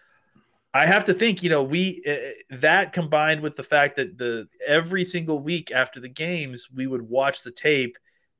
I 0.75 0.87
have 0.87 1.03
to 1.03 1.13
think, 1.13 1.43
you 1.43 1.51
know, 1.51 1.61
we 1.61 2.01
uh, 2.07 2.55
that 2.57 2.93
combined 2.93 3.41
with 3.41 3.55
the 3.55 3.61
fact 3.61 3.95
that 3.97 4.17
the 4.17 4.47
every 4.65 5.05
single 5.05 5.37
week 5.37 5.71
after 5.71 5.99
the 5.99 6.09
games 6.09 6.67
we 6.73 6.87
would 6.87 7.03
watch 7.03 7.43
the 7.43 7.51
tape 7.51 7.95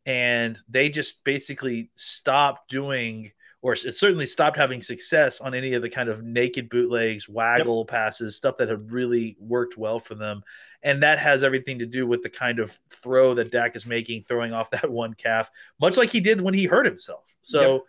and 0.06 0.60
they 0.70 0.90
just 0.90 1.24
basically 1.24 1.92
stopped 1.96 2.70
doing 2.70 3.32
or 3.64 3.72
it 3.72 3.96
certainly 3.96 4.26
stopped 4.26 4.58
having 4.58 4.82
success 4.82 5.40
on 5.40 5.54
any 5.54 5.74
of 5.74 5.82
the 5.82 5.90
kind 5.90 6.10
of 6.10 6.22
naked 6.22 6.70
bootlegs, 6.70 7.30
waggle 7.30 7.86
yep. 7.88 7.88
passes, 7.88 8.36
stuff 8.36 8.58
that 8.58 8.68
had 8.68 8.92
really 8.92 9.38
worked 9.40 9.78
well 9.78 10.00
for 10.00 10.16
them. 10.16 10.44
And 10.84 11.02
that 11.02 11.18
has 11.18 11.46
everything 11.46 11.80
to 11.80 11.86
do 11.86 12.06
with 12.06 12.22
the 12.22 12.30
kind 12.30 12.60
of 12.60 12.78
throw 12.90 13.34
that 13.36 13.54
Dak 13.54 13.78
is 13.78 13.86
making, 13.86 14.24
throwing 14.24 14.52
off 14.52 14.70
that 14.72 14.92
one 14.92 15.14
calf, 15.14 15.50
much 15.80 15.96
like 15.96 16.10
he 16.10 16.20
did 16.20 16.42
when 16.42 16.54
he 16.54 16.66
hurt 16.66 16.86
himself. 16.86 17.34
So 17.42 17.74
yep. 17.74 17.82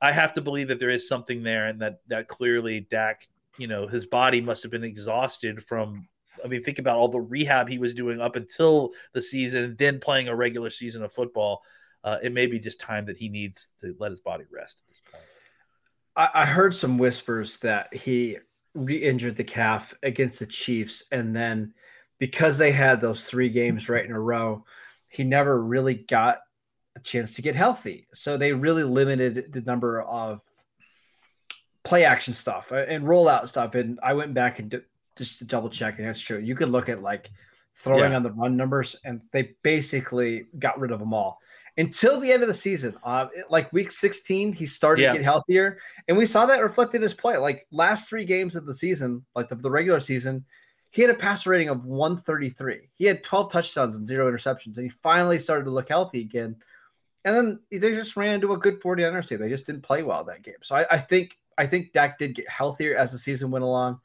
I 0.00 0.12
have 0.12 0.34
to 0.34 0.40
believe 0.40 0.68
that 0.68 0.78
there 0.78 0.88
is 0.88 1.08
something 1.08 1.42
there 1.42 1.66
and 1.66 1.82
that 1.82 1.98
that 2.06 2.28
clearly 2.28 2.86
Dak, 2.88 3.26
you 3.58 3.66
know, 3.66 3.88
his 3.88 4.06
body 4.06 4.40
must 4.40 4.62
have 4.62 4.70
been 4.70 4.84
exhausted 4.84 5.64
from 5.66 6.06
I 6.44 6.48
mean, 6.48 6.62
think 6.62 6.78
about 6.78 6.98
all 6.98 7.08
the 7.08 7.20
rehab 7.20 7.68
he 7.68 7.78
was 7.78 7.92
doing 7.92 8.20
up 8.20 8.36
until 8.36 8.92
the 9.12 9.22
season, 9.22 9.76
then 9.78 10.00
playing 10.00 10.28
a 10.28 10.36
regular 10.36 10.70
season 10.70 11.02
of 11.02 11.12
football. 11.12 11.62
Uh, 12.04 12.18
it 12.22 12.32
may 12.32 12.46
be 12.46 12.58
just 12.58 12.80
time 12.80 13.06
that 13.06 13.16
he 13.16 13.28
needs 13.28 13.68
to 13.80 13.94
let 13.98 14.10
his 14.10 14.20
body 14.20 14.44
rest 14.50 14.82
at 14.84 14.88
this 14.88 15.02
point. 15.10 15.24
I, 16.16 16.42
I 16.42 16.44
heard 16.44 16.74
some 16.74 16.98
whispers 16.98 17.56
that 17.58 17.92
he 17.94 18.38
re-injured 18.74 19.36
the 19.36 19.44
calf 19.44 19.94
against 20.02 20.38
the 20.38 20.46
Chiefs, 20.46 21.04
and 21.10 21.34
then 21.34 21.74
because 22.18 22.58
they 22.58 22.72
had 22.72 23.00
those 23.00 23.24
three 23.24 23.48
games 23.48 23.88
right 23.88 24.04
in 24.04 24.12
a 24.12 24.20
row, 24.20 24.64
he 25.08 25.24
never 25.24 25.62
really 25.62 25.94
got 25.94 26.38
a 26.96 27.00
chance 27.00 27.34
to 27.34 27.42
get 27.42 27.54
healthy. 27.54 28.06
So 28.12 28.36
they 28.36 28.52
really 28.52 28.82
limited 28.82 29.52
the 29.52 29.60
number 29.62 30.02
of 30.02 30.40
play 31.84 32.04
action 32.04 32.34
stuff 32.34 32.70
and 32.72 33.04
rollout 33.04 33.48
stuff. 33.48 33.74
And 33.74 33.98
I 34.02 34.12
went 34.12 34.34
back 34.34 34.58
and 34.58 34.82
just 35.18 35.38
to 35.38 35.44
double 35.44 35.68
check, 35.68 35.98
and 35.98 36.08
that's 36.08 36.20
true. 36.20 36.38
You 36.38 36.54
could 36.54 36.68
look 36.68 36.88
at 36.88 37.02
like 37.02 37.30
throwing 37.74 38.10
yeah. 38.10 38.16
on 38.16 38.22
the 38.22 38.32
run 38.32 38.56
numbers, 38.56 38.96
and 39.04 39.20
they 39.32 39.54
basically 39.62 40.46
got 40.58 40.78
rid 40.78 40.90
of 40.90 40.98
them 40.98 41.12
all 41.12 41.38
until 41.78 42.20
the 42.20 42.30
end 42.30 42.42
of 42.42 42.48
the 42.48 42.54
season. 42.54 42.96
Uh, 43.04 43.28
like 43.48 43.72
week 43.72 43.90
16, 43.90 44.52
he 44.52 44.66
started 44.66 45.02
yeah. 45.02 45.12
to 45.12 45.18
get 45.18 45.24
healthier, 45.24 45.78
and 46.08 46.18
we 46.18 46.26
saw 46.26 46.44
that 46.46 46.60
reflected 46.60 46.96
in 46.98 47.02
his 47.02 47.14
play. 47.14 47.38
Like 47.38 47.66
last 47.70 48.08
three 48.08 48.24
games 48.24 48.56
of 48.56 48.66
the 48.66 48.74
season, 48.74 49.24
like 49.34 49.48
the, 49.48 49.54
the 49.54 49.70
regular 49.70 50.00
season, 50.00 50.44
he 50.90 51.02
had 51.02 51.10
a 51.10 51.14
pass 51.14 51.46
rating 51.46 51.68
of 51.68 51.84
133. 51.84 52.90
He 52.96 53.04
had 53.04 53.22
12 53.22 53.52
touchdowns 53.52 53.96
and 53.96 54.06
zero 54.06 54.30
interceptions, 54.30 54.76
and 54.76 54.84
he 54.84 54.88
finally 54.88 55.38
started 55.38 55.64
to 55.64 55.70
look 55.70 55.88
healthy 55.88 56.20
again. 56.20 56.56
And 57.24 57.34
then 57.34 57.60
they 57.70 57.90
just 57.90 58.16
ran 58.16 58.34
into 58.34 58.52
a 58.52 58.58
good 58.58 58.80
49ers 58.80 59.28
team. 59.28 59.38
They 59.38 59.48
just 59.48 59.66
didn't 59.66 59.82
play 59.82 60.02
well 60.02 60.24
that 60.24 60.42
game. 60.42 60.54
So 60.62 60.76
I, 60.76 60.86
I 60.90 60.98
think 60.98 61.36
I 61.58 61.66
think 61.66 61.92
Dak 61.92 62.18
did 62.18 62.34
get 62.34 62.48
healthier 62.48 62.96
as 62.96 63.12
the 63.12 63.18
season 63.18 63.50
went 63.50 63.64
along. 63.64 64.00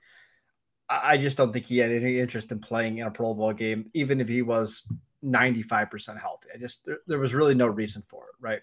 I 0.90 1.18
just 1.18 1.38
don't 1.38 1.52
think 1.52 1.66
he 1.66 1.78
had 1.78 1.92
any 1.92 2.20
interest 2.20 2.52
in 2.52 2.60
playing 2.60 2.98
in 2.98 3.08
a 3.08 3.12
Pro 3.12 3.34
Bowl 3.34 3.54
game, 3.54 3.90
even 3.94 4.20
if 4.20 4.28
he 4.28 4.42
was 4.42 4.84
95% 5.24 6.20
healthy. 6.20 6.50
I 6.54 6.58
just, 6.58 6.86
there, 6.86 7.00
there 7.08 7.20
was 7.20 7.34
really 7.34 7.56
no 7.56 7.68
reason 7.68 8.04
for 8.08 8.26
it, 8.26 8.36
right? 8.40 8.62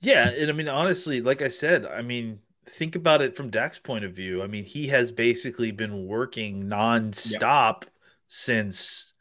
Yeah. 0.00 0.28
And 0.28 0.50
I 0.50 0.54
mean, 0.54 0.68
honestly, 0.68 1.20
like 1.20 1.42
I 1.42 1.48
said, 1.48 1.84
I 1.86 2.02
mean, 2.02 2.40
think 2.70 2.96
about 2.96 3.22
it 3.22 3.36
from 3.36 3.50
Dak's 3.50 3.78
point 3.78 4.04
of 4.04 4.12
view. 4.12 4.42
I 4.42 4.46
mean, 4.46 4.64
he 4.64 4.88
has 4.88 5.10
basically 5.10 5.72
been 5.72 6.06
working 6.06 6.64
nonstop 6.64 7.82
yeah. 7.82 7.88
since, 8.26 9.12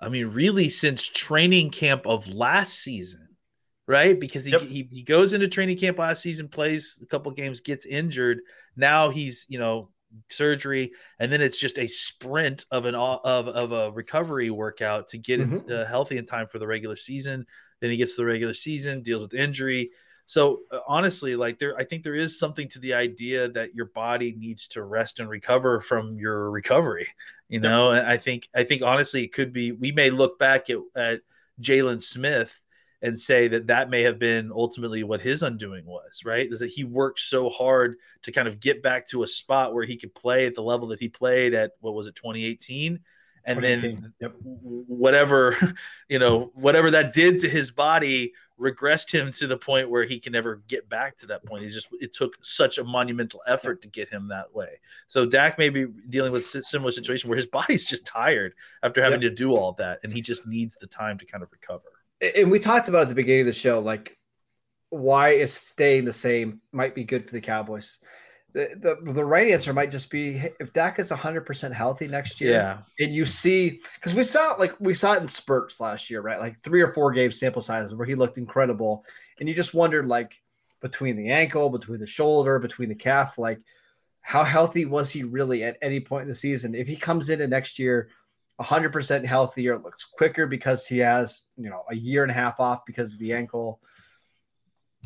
I 0.00 0.08
mean, 0.08 0.28
really 0.28 0.68
since 0.68 1.06
training 1.08 1.70
camp 1.70 2.06
of 2.06 2.28
last 2.28 2.74
season, 2.74 3.28
right? 3.88 4.18
Because 4.18 4.44
he, 4.44 4.52
yep. 4.52 4.60
he, 4.60 4.88
he 4.90 5.02
goes 5.02 5.32
into 5.32 5.48
training 5.48 5.78
camp 5.78 5.98
last 5.98 6.22
season, 6.22 6.48
plays 6.48 7.00
a 7.02 7.06
couple 7.06 7.32
games, 7.32 7.60
gets 7.60 7.84
injured. 7.84 8.40
Now 8.76 9.10
he's, 9.10 9.46
you 9.48 9.58
know, 9.58 9.90
surgery, 10.28 10.92
and 11.18 11.32
then 11.32 11.40
it's 11.40 11.58
just 11.58 11.78
a 11.78 11.88
sprint 11.88 12.64
of 12.70 12.84
an 12.84 12.94
of 12.94 13.48
of 13.48 13.72
a 13.72 13.90
recovery 13.92 14.50
workout 14.50 15.08
to 15.08 15.18
get 15.18 15.40
mm-hmm. 15.40 15.54
it 15.54 15.70
uh, 15.70 15.86
healthy 15.86 16.16
in 16.16 16.26
time 16.26 16.46
for 16.48 16.58
the 16.58 16.66
regular 16.66 16.96
season. 16.96 17.46
Then 17.80 17.90
he 17.90 17.96
gets 17.96 18.12
to 18.12 18.22
the 18.22 18.26
regular 18.26 18.54
season, 18.54 19.02
deals 19.02 19.22
with 19.22 19.34
injury. 19.34 19.90
So 20.26 20.60
uh, 20.72 20.80
honestly, 20.88 21.36
like 21.36 21.58
there, 21.58 21.76
I 21.76 21.84
think 21.84 22.02
there 22.02 22.14
is 22.14 22.38
something 22.38 22.68
to 22.70 22.80
the 22.80 22.94
idea 22.94 23.48
that 23.50 23.74
your 23.74 23.86
body 23.86 24.34
needs 24.36 24.66
to 24.68 24.82
rest 24.82 25.20
and 25.20 25.28
recover 25.28 25.80
from 25.80 26.18
your 26.18 26.50
recovery. 26.50 27.06
You 27.48 27.60
know, 27.60 27.92
and 27.92 28.06
I 28.06 28.16
think 28.16 28.48
I 28.54 28.64
think 28.64 28.82
honestly, 28.82 29.22
it 29.22 29.32
could 29.32 29.52
be. 29.52 29.72
We 29.72 29.92
may 29.92 30.10
look 30.10 30.38
back 30.38 30.68
at, 30.68 30.78
at 30.96 31.20
Jaylon 31.60 32.02
Smith 32.02 32.60
and 33.02 33.18
say 33.18 33.48
that 33.48 33.66
that 33.66 33.90
may 33.90 34.02
have 34.02 34.18
been 34.18 34.50
ultimately 34.52 35.02
what 35.02 35.20
his 35.20 35.42
undoing 35.42 35.84
was, 35.84 36.22
right? 36.24 36.50
Is 36.50 36.60
that 36.60 36.70
he 36.70 36.84
worked 36.84 37.20
so 37.20 37.50
hard 37.50 37.96
to 38.22 38.32
kind 38.32 38.48
of 38.48 38.60
get 38.60 38.82
back 38.82 39.06
to 39.08 39.22
a 39.22 39.26
spot 39.26 39.74
where 39.74 39.84
he 39.84 39.96
could 39.96 40.14
play 40.14 40.46
at 40.46 40.54
the 40.54 40.62
level 40.62 40.88
that 40.88 41.00
he 41.00 41.08
played 41.08 41.54
at 41.54 41.72
what 41.80 41.94
was 41.94 42.06
it 42.06 42.16
2018 42.16 43.00
and 43.44 43.62
then 43.62 44.12
yep. 44.20 44.34
whatever 44.42 45.56
you 46.08 46.18
know 46.18 46.50
whatever 46.54 46.90
that 46.90 47.12
did 47.12 47.40
to 47.40 47.48
his 47.48 47.70
body 47.70 48.32
regressed 48.60 49.10
him 49.10 49.30
to 49.32 49.46
the 49.46 49.56
point 49.56 49.90
where 49.90 50.04
he 50.04 50.18
can 50.18 50.32
never 50.32 50.62
get 50.68 50.88
back 50.88 51.16
to 51.18 51.26
that 51.26 51.44
point. 51.44 51.64
He 51.64 51.70
just 51.70 51.88
it 52.00 52.12
took 52.12 52.36
such 52.42 52.78
a 52.78 52.84
monumental 52.84 53.42
effort 53.46 53.82
to 53.82 53.88
get 53.88 54.08
him 54.08 54.28
that 54.28 54.54
way. 54.54 54.80
So 55.06 55.26
Dak 55.26 55.58
may 55.58 55.68
be 55.68 55.86
dealing 56.08 56.32
with 56.32 56.54
a 56.54 56.62
similar 56.62 56.92
situation 56.92 57.28
where 57.28 57.36
his 57.36 57.46
body's 57.46 57.86
just 57.86 58.06
tired 58.06 58.54
after 58.82 59.02
having 59.02 59.22
yep. 59.22 59.30
to 59.30 59.36
do 59.36 59.54
all 59.54 59.72
that, 59.72 60.00
and 60.02 60.12
he 60.12 60.22
just 60.22 60.46
needs 60.46 60.76
the 60.76 60.86
time 60.86 61.18
to 61.18 61.26
kind 61.26 61.42
of 61.42 61.52
recover 61.52 61.82
and 62.20 62.50
we 62.50 62.58
talked 62.58 62.88
about 62.88 63.02
at 63.02 63.08
the 63.08 63.14
beginning 63.14 63.42
of 63.42 63.46
the 63.46 63.52
show, 63.52 63.80
like 63.80 64.16
why 64.90 65.30
is 65.30 65.52
staying 65.52 66.04
the 66.04 66.12
same 66.12 66.60
might 66.72 66.94
be 66.94 67.04
good 67.04 67.26
for 67.26 67.32
the 67.32 67.40
Cowboys. 67.40 67.98
The, 68.52 68.96
the, 69.04 69.12
the 69.12 69.24
right 69.24 69.50
answer 69.50 69.74
might 69.74 69.90
just 69.90 70.08
be 70.08 70.42
if 70.58 70.72
Dak 70.72 70.98
is 70.98 71.10
100% 71.10 71.72
healthy 71.72 72.08
next 72.08 72.40
year. 72.40 72.52
Yeah. 72.52 72.78
And 73.04 73.14
you 73.14 73.26
see, 73.26 73.80
because 73.94 74.14
we 74.14 74.22
saw 74.22 74.54
it 74.54 74.58
like 74.58 74.74
we 74.80 74.94
saw 74.94 75.12
it 75.12 75.20
in 75.20 75.26
spurts 75.26 75.78
last 75.78 76.08
year, 76.08 76.22
right? 76.22 76.40
Like 76.40 76.62
three 76.62 76.80
or 76.80 76.92
four 76.92 77.12
game 77.12 77.32
sample 77.32 77.60
sizes 77.60 77.94
where 77.94 78.06
he 78.06 78.14
looked 78.14 78.38
incredible. 78.38 79.04
And 79.38 79.48
you 79.48 79.54
just 79.54 79.74
wondered, 79.74 80.06
like, 80.08 80.40
between 80.80 81.16
the 81.16 81.30
ankle, 81.30 81.68
between 81.68 82.00
the 82.00 82.06
shoulder, 82.06 82.58
between 82.58 82.88
the 82.88 82.94
calf, 82.94 83.36
like, 83.36 83.60
how 84.22 84.42
healthy 84.42 84.86
was 84.86 85.10
he 85.10 85.22
really 85.22 85.62
at 85.62 85.76
any 85.82 86.00
point 86.00 86.22
in 86.22 86.28
the 86.28 86.34
season? 86.34 86.74
If 86.74 86.88
he 86.88 86.96
comes 86.96 87.28
into 87.28 87.46
next 87.46 87.78
year 87.78 88.08
100% 88.60 89.24
healthier, 89.24 89.78
looks 89.78 90.04
quicker 90.04 90.46
because 90.46 90.86
he 90.86 90.98
has, 90.98 91.42
you 91.56 91.68
know, 91.68 91.82
a 91.90 91.96
year 91.96 92.22
and 92.22 92.30
a 92.30 92.34
half 92.34 92.60
off 92.60 92.86
because 92.86 93.12
of 93.12 93.18
the 93.18 93.32
ankle, 93.32 93.80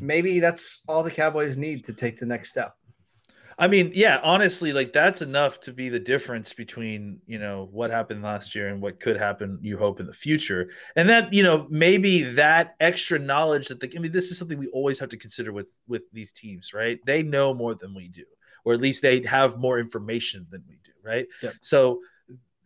maybe 0.01 0.41
that's 0.41 0.83
all 0.89 1.03
the 1.03 1.11
Cowboys 1.11 1.57
need 1.57 1.85
to 1.85 1.93
take 1.93 2.19
the 2.19 2.27
next 2.27 2.51
step. 2.51 2.77
I 3.61 3.69
mean, 3.69 3.93
yeah, 3.95 4.21
honestly, 4.23 4.73
like 4.73 4.95
that's 4.95 5.21
enough 5.21 5.61
to 5.61 5.73
be 5.73 5.91
the 5.91 6.01
difference 6.01 6.55
between, 6.55 7.21
you 7.27 7.39
know, 7.39 7.69
what 7.71 7.91
happened 7.91 8.23
last 8.23 8.55
year 8.55 8.69
and 8.69 8.81
what 8.81 9.01
could 9.01 9.19
happen, 9.19 9.59
you 9.61 9.77
hope, 9.77 10.01
in 10.01 10.07
the 10.07 10.15
future. 10.15 10.71
And 10.97 11.11
that, 11.11 11.35
you 11.35 11.43
know, 11.43 11.67
maybe 11.69 12.23
that 12.23 12.75
extra 12.81 13.19
knowledge 13.19 13.69
that 13.69 13.79
the 13.79 13.93
I 13.95 14.01
mean, 14.01 14.13
this 14.13 14.31
is 14.31 14.39
something 14.39 14.59
we 14.59 14.69
always 14.69 14.99
have 14.99 15.11
to 15.11 15.19
consider 15.19 15.53
with 15.53 15.69
with 15.87 16.11
these 16.11 16.33
teams, 16.33 16.73
right? 16.73 17.01
They 17.05 17.23
know 17.23 17.53
more 17.53 17.75
than 17.75 17.95
we 17.95 18.09
do, 18.09 18.25
or 18.65 18.73
at 18.73 18.81
least 18.81 19.03
they 19.03 19.21
have 19.27 19.59
more 19.59 19.79
information 19.79 20.47
than 20.51 20.65
we 20.67 20.79
do, 20.83 20.93
right? 21.05 21.27
Yep. 21.43 21.55
So 21.61 22.01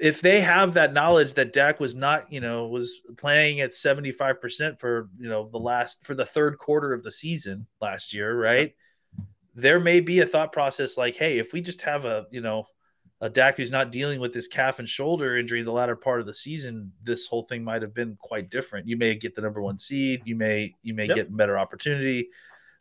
if 0.04 0.20
they 0.20 0.42
have 0.42 0.74
that 0.74 0.92
knowledge 0.92 1.32
that 1.32 1.54
Dak 1.54 1.80
was 1.80 1.94
not, 1.94 2.30
you 2.30 2.38
know, 2.38 2.66
was 2.66 3.00
playing 3.16 3.62
at 3.62 3.70
75% 3.70 4.78
for, 4.78 5.08
you 5.18 5.30
know, 5.30 5.48
the 5.50 5.58
last 5.58 6.04
for 6.04 6.14
the 6.14 6.26
third 6.26 6.58
quarter 6.58 6.92
of 6.92 7.02
the 7.02 7.10
season 7.10 7.66
last 7.80 8.12
year, 8.12 8.38
right? 8.38 8.74
There 9.54 9.80
may 9.80 10.00
be 10.00 10.20
a 10.20 10.26
thought 10.26 10.52
process 10.52 10.98
like, 10.98 11.14
hey, 11.14 11.38
if 11.38 11.54
we 11.54 11.62
just 11.62 11.80
have 11.80 12.04
a, 12.04 12.26
you 12.30 12.42
know, 12.42 12.66
a 13.22 13.30
Dak 13.30 13.56
who's 13.56 13.70
not 13.70 13.92
dealing 13.92 14.20
with 14.20 14.34
this 14.34 14.46
calf 14.46 14.78
and 14.78 14.86
shoulder 14.86 15.38
injury 15.38 15.62
the 15.62 15.72
latter 15.72 15.96
part 15.96 16.20
of 16.20 16.26
the 16.26 16.34
season, 16.34 16.92
this 17.02 17.26
whole 17.26 17.44
thing 17.44 17.64
might 17.64 17.80
have 17.80 17.94
been 17.94 18.14
quite 18.20 18.50
different. 18.50 18.86
You 18.86 18.98
may 18.98 19.14
get 19.14 19.34
the 19.34 19.40
number 19.40 19.62
one 19.62 19.78
seed, 19.78 20.20
you 20.26 20.36
may 20.36 20.74
you 20.82 20.92
may 20.92 21.06
Yep. 21.06 21.16
get 21.16 21.34
better 21.34 21.58
opportunity. 21.58 22.28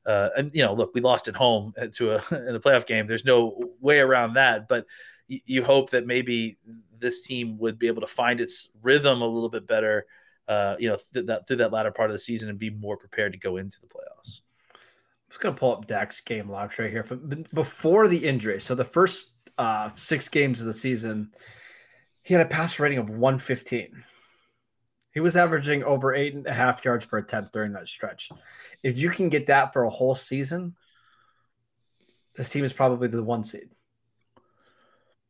Uh, 0.06 0.28
and 0.36 0.52
you 0.54 0.62
know, 0.62 0.74
look, 0.74 0.94
we 0.94 1.00
lost 1.00 1.30
at 1.30 1.38
home 1.38 1.74
to 1.94 2.16
a 2.16 2.16
in 2.48 2.52
the 2.52 2.60
playoff 2.60 2.86
game. 2.86 3.08
There's 3.08 3.24
no 3.24 3.72
way 3.80 4.02
around 4.02 4.34
that, 4.34 4.68
but 4.68 4.86
you 5.28 5.64
hope 5.64 5.90
that 5.92 6.06
maybe 6.06 6.58
this 7.00 7.24
team 7.24 7.58
would 7.58 7.80
be 7.80 7.88
able 7.88 8.02
to 8.02 8.08
find 8.08 8.40
its 8.40 8.70
rhythm 8.82 9.22
a 9.22 9.28
little 9.28 9.50
bit 9.50 9.68
better, 9.68 10.06
uh, 10.48 10.76
you 10.80 10.90
know, 10.90 10.98
th- 11.14 11.26
that, 11.26 11.48
through 11.48 11.58
that 11.58 11.72
latter 11.72 11.92
part 11.92 12.10
of 12.10 12.14
the 12.14 12.20
season 12.20 12.50
and 12.50 12.60
be 12.60 12.70
more 12.70 12.98
prepared 12.98 13.34
to 13.34 13.40
go 13.40 13.58
into 13.58 13.80
the 13.82 13.88
playoffs. 13.88 14.42
I'm 14.74 15.30
just 15.30 15.42
gonna 15.42 15.56
pull 15.56 15.76
up 15.76 15.88
Dak's 15.88 16.22
game 16.22 16.50
logs 16.50 16.78
right 16.80 16.92
here 16.92 17.04
from 17.04 17.46
before 17.54 18.08
the 18.08 18.26
injury. 18.26 18.60
So 18.60 18.76
the 18.76 18.84
first 18.84 19.34
uh, 19.58 19.90
six 19.96 20.30
games 20.30 20.60
of 20.60 20.66
the 20.66 20.74
season, 20.74 21.32
he 22.24 22.34
had 22.34 22.46
a 22.46 22.50
pass 22.50 22.80
rating 22.80 23.00
of 23.00 23.10
115. 23.10 24.04
He 25.14 25.20
was 25.20 25.38
averaging 25.38 25.84
over 25.84 26.14
eight 26.14 26.34
and 26.34 26.48
a 26.48 26.54
half 26.54 26.84
yards 26.84 27.06
per 27.06 27.20
attempt 27.20 27.54
during 27.54 27.74
that 27.74 27.88
stretch. 27.88 28.30
If 28.82 28.98
you 28.98 29.10
can 29.10 29.30
get 29.30 29.48
that 29.48 29.72
for 29.72 29.84
a 29.84 29.90
whole 29.90 30.16
season, 30.16 30.76
this 32.36 32.50
team 32.50 32.64
is 32.64 32.74
probably 32.74 33.08
the 33.08 33.24
one 33.24 33.44
seed. 33.44 33.70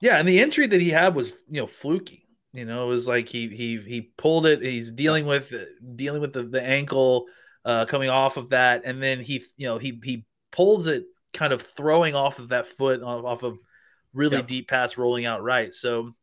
Yeah, 0.04 0.18
and 0.18 0.28
the 0.28 0.42
injury 0.42 0.68
that 0.68 0.82
he 0.82 0.90
had 0.90 1.16
was, 1.16 1.32
you 1.50 1.62
know, 1.62 1.68
fluky. 1.68 2.28
You 2.52 2.66
know, 2.66 2.84
it 2.84 2.88
was 2.88 3.08
like 3.08 3.30
he 3.30 3.48
he 3.48 3.78
he 3.78 4.02
pulled 4.02 4.46
it. 4.46 4.62
He's 4.62 4.92
dealing 4.92 5.26
with 5.26 5.54
dealing 5.96 6.20
with 6.20 6.34
the, 6.34 6.44
the 6.44 6.62
ankle 6.62 7.28
uh, 7.64 7.86
coming 7.86 8.10
off 8.10 8.36
of 8.36 8.50
that, 8.50 8.82
and 8.84 9.02
then 9.02 9.22
he 9.22 9.46
you 9.56 9.66
know 9.66 9.78
he 9.78 10.02
he 10.04 10.26
pulls 10.52 10.88
it 10.88 11.06
kind 11.34 11.54
of 11.54 11.62
throwing 11.62 12.16
off 12.16 12.40
of 12.40 12.50
that 12.50 12.68
foot 12.68 13.02
off, 13.02 13.24
off 13.24 13.44
of 13.44 13.58
really 14.14 14.36
Yep. 14.36 14.48
deep 14.48 14.68
pass 14.68 14.98
rolling 14.98 15.26
out 15.26 15.42
right. 15.42 15.74
So, 15.74 16.14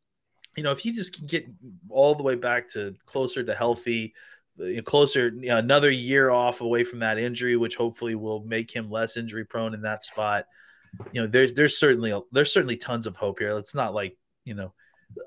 you 0.59 0.63
know, 0.63 0.73
if 0.73 0.79
he 0.79 0.93
just 0.93 1.17
can 1.17 1.27
get 1.27 1.47
all 1.89 2.15
the 2.15 2.23
way 2.23 2.35
back 2.35 2.69
to 2.73 2.95
closer 3.07 3.43
to 3.43 3.55
healthy, 3.55 4.13
closer 4.85 5.29
you 5.29 5.49
know, 5.49 5.57
another 5.57 5.91
year 5.91 6.29
off 6.29 6.61
away 6.61 6.85
from 6.85 6.99
that 6.99 7.17
injury, 7.17 7.57
which 7.57 7.77
hopefully 7.77 8.15
will 8.15 8.45
make 8.45 8.71
him 8.71 8.91
less 8.91 9.17
injury 9.17 9.47
prone 9.47 9.73
in 9.73 9.81
that 9.81 10.05
spot 10.05 10.45
you 11.13 11.21
know 11.21 11.27
there's 11.27 11.53
there's 11.53 11.79
certainly 11.79 12.11
a, 12.11 12.21
there's 12.33 12.53
certainly 12.53 12.77
tons 12.77 13.07
of 13.07 13.17
hope 13.17 13.39
here. 13.39 13.57
It's 13.59 13.75
not 13.75 13.95
like 13.95 14.17
you 14.45 14.55
know 14.55 14.73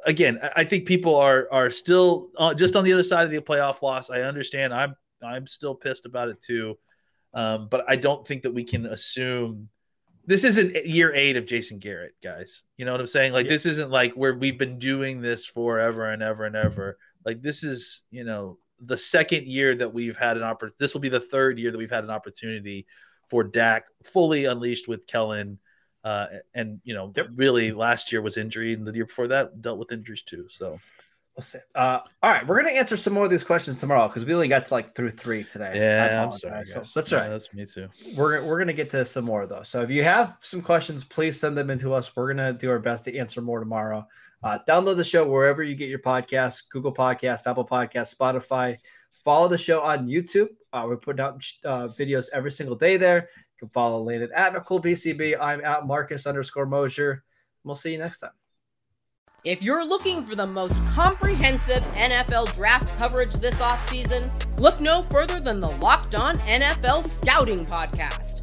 again 0.06 0.40
i, 0.42 0.52
I 0.58 0.64
think 0.64 0.86
people 0.86 1.16
are 1.16 1.48
are 1.52 1.70
still 1.70 2.30
uh, 2.38 2.54
just 2.54 2.76
on 2.76 2.84
the 2.84 2.94
other 2.94 3.04
side 3.04 3.26
of 3.26 3.32
the 3.32 3.40
playoff 3.40 3.82
loss. 3.82 4.10
I 4.10 4.22
understand. 4.22 4.74
I'm 4.74 4.96
i'm 5.24 5.48
still 5.48 5.76
pissed 5.76 6.06
about 6.06 6.30
it 6.30 6.42
too. 6.42 6.78
Um, 7.34 7.68
but 7.70 7.86
i 7.88 7.96
don't 7.96 8.26
think 8.26 8.44
that 8.44 8.54
we 8.54 8.64
can 8.64 8.86
assume 8.86 9.70
this 10.26 10.44
isn't 10.44 10.86
year 10.86 11.14
eight 11.14 11.36
of 11.36 11.46
jason 11.46 11.80
garrett 11.80 12.14
guys. 12.24 12.64
You 12.78 12.86
know 12.86 12.92
what 12.92 13.02
i'm 13.02 13.08
saying? 13.08 13.34
Like 13.34 13.48
this 13.48 13.66
isn't 13.66 13.90
like 13.90 14.14
where 14.14 14.36
we've 14.36 14.60
been 14.60 14.78
doing 14.78 15.22
this 15.22 15.46
forever 15.46 16.12
and 16.12 16.22
ever 16.22 16.46
and 16.46 16.56
ever. 16.56 16.98
Like 17.26 17.42
this 17.42 17.64
is 17.64 18.04
you 18.12 18.24
know 18.24 18.58
the 18.80 18.98
second 18.98 19.48
year 19.48 19.76
that 19.76 19.94
we've 19.94 20.18
had 20.18 20.38
an 20.38 20.44
opportunity 20.44 20.76
this 20.80 20.94
will 20.94 21.02
be 21.02 21.10
the 21.10 21.20
third 21.20 21.58
year 21.58 21.72
that 21.72 21.78
we've 21.78 21.90
had 21.90 22.04
an 22.04 22.10
opportunity 22.10 22.86
for 23.34 23.44
Dak 23.44 23.86
fully 24.04 24.46
unleashed 24.46 24.88
with 24.88 25.08
Kellen. 25.08 25.58
Uh, 26.04 26.28
and 26.54 26.80
you 26.84 26.94
know, 26.94 27.12
really 27.34 27.72
last 27.72 28.12
year 28.12 28.22
was 28.22 28.38
injury, 28.38 28.74
and 28.76 28.86
the 28.86 28.94
year 28.94 29.08
before 29.08 29.28
that 29.30 29.60
dealt 29.60 29.80
with 29.80 29.92
injuries 29.92 30.22
too. 30.22 30.46
So 30.50 30.80
We'll 31.36 31.42
see. 31.42 31.58
Uh, 31.74 32.02
all 32.22 32.30
right, 32.30 32.46
we're 32.46 32.62
gonna 32.62 32.76
answer 32.78 32.96
some 32.96 33.12
more 33.14 33.26
of 33.26 33.32
these 33.32 33.44
questions 33.44 33.80
tomorrow 33.80 34.08
because 34.08 34.24
we 34.24 34.36
only 34.36 34.48
got 34.48 34.68
to 34.68 34.74
like 34.76 34.94
through 34.94 35.10
three 35.10 35.44
today. 35.44 35.72
Yeah, 35.74 36.26
I'm 36.26 36.32
sorry. 36.32 36.64
So 36.64 36.84
that's 36.94 37.12
all 37.12 37.18
Yeah, 37.18 37.24
right. 37.24 37.30
That's 37.32 37.52
me 37.56 37.66
too. 37.66 37.88
we're 38.16 38.44
we're 38.44 38.60
gonna 38.60 38.72
get 38.72 38.92
to 38.92 39.04
some 39.04 39.26
more 39.26 39.48
though. 39.48 39.64
So 39.64 39.82
if 39.82 39.90
you 39.90 40.04
have 40.04 40.38
some 40.42 40.62
questions, 40.62 41.04
please 41.04 41.40
send 41.40 41.58
them 41.58 41.72
in 41.72 41.80
to 41.80 41.96
us. 41.96 42.16
We're 42.16 42.32
gonna 42.32 42.54
do 42.54 42.70
our 42.70 42.78
best 42.78 43.06
to 43.06 43.18
answer 43.18 43.42
more 43.42 43.60
tomorrow. 43.60 44.06
Uh, 44.44 44.60
download 44.70 44.98
the 44.98 45.04
show 45.04 45.28
wherever 45.28 45.64
you 45.64 45.74
get 45.74 45.90
your 45.90 45.98
podcasts: 45.98 46.62
Google 46.70 46.94
Podcasts, 46.94 47.48
Apple 47.48 47.66
Podcasts, 47.66 48.16
Spotify. 48.16 48.78
Follow 49.24 49.48
the 49.48 49.58
show 49.58 49.82
on 49.82 50.08
YouTube. 50.08 50.50
Uh, 50.74 50.86
we're 50.88 50.98
putting 50.98 51.22
out 51.22 51.42
uh, 51.64 51.88
videos 52.00 52.28
every 52.34 52.52
single 52.52 52.76
day 52.76 52.98
there. 52.98 53.30
You 53.38 53.60
can 53.60 53.70
follow 53.70 54.04
Landon 54.04 54.30
at 54.36 54.54
McCool 54.54 54.84
BCB. 54.84 55.36
I'm 55.40 55.64
at 55.64 55.88
Marcus 55.88 56.28
underscore 56.28 56.66
Mosher. 56.66 57.24
We'll 57.64 57.76
see 57.76 57.94
you 57.94 58.00
next 58.00 58.20
time. 58.20 58.32
If 59.46 59.62
you're 59.62 59.86
looking 59.86 60.26
for 60.26 60.36
the 60.36 60.48
most 60.48 60.76
comprehensive 60.88 61.84
NFL 61.96 62.54
draft 62.56 62.98
coverage 62.98 63.34
this 63.36 63.56
offseason, 63.56 64.30
look 64.58 64.80
no 64.80 65.04
further 65.04 65.40
than 65.40 65.60
the 65.60 65.70
Locked 65.70 66.16
On 66.16 66.38
NFL 66.38 67.06
Scouting 67.06 67.66
Podcast. 67.66 68.43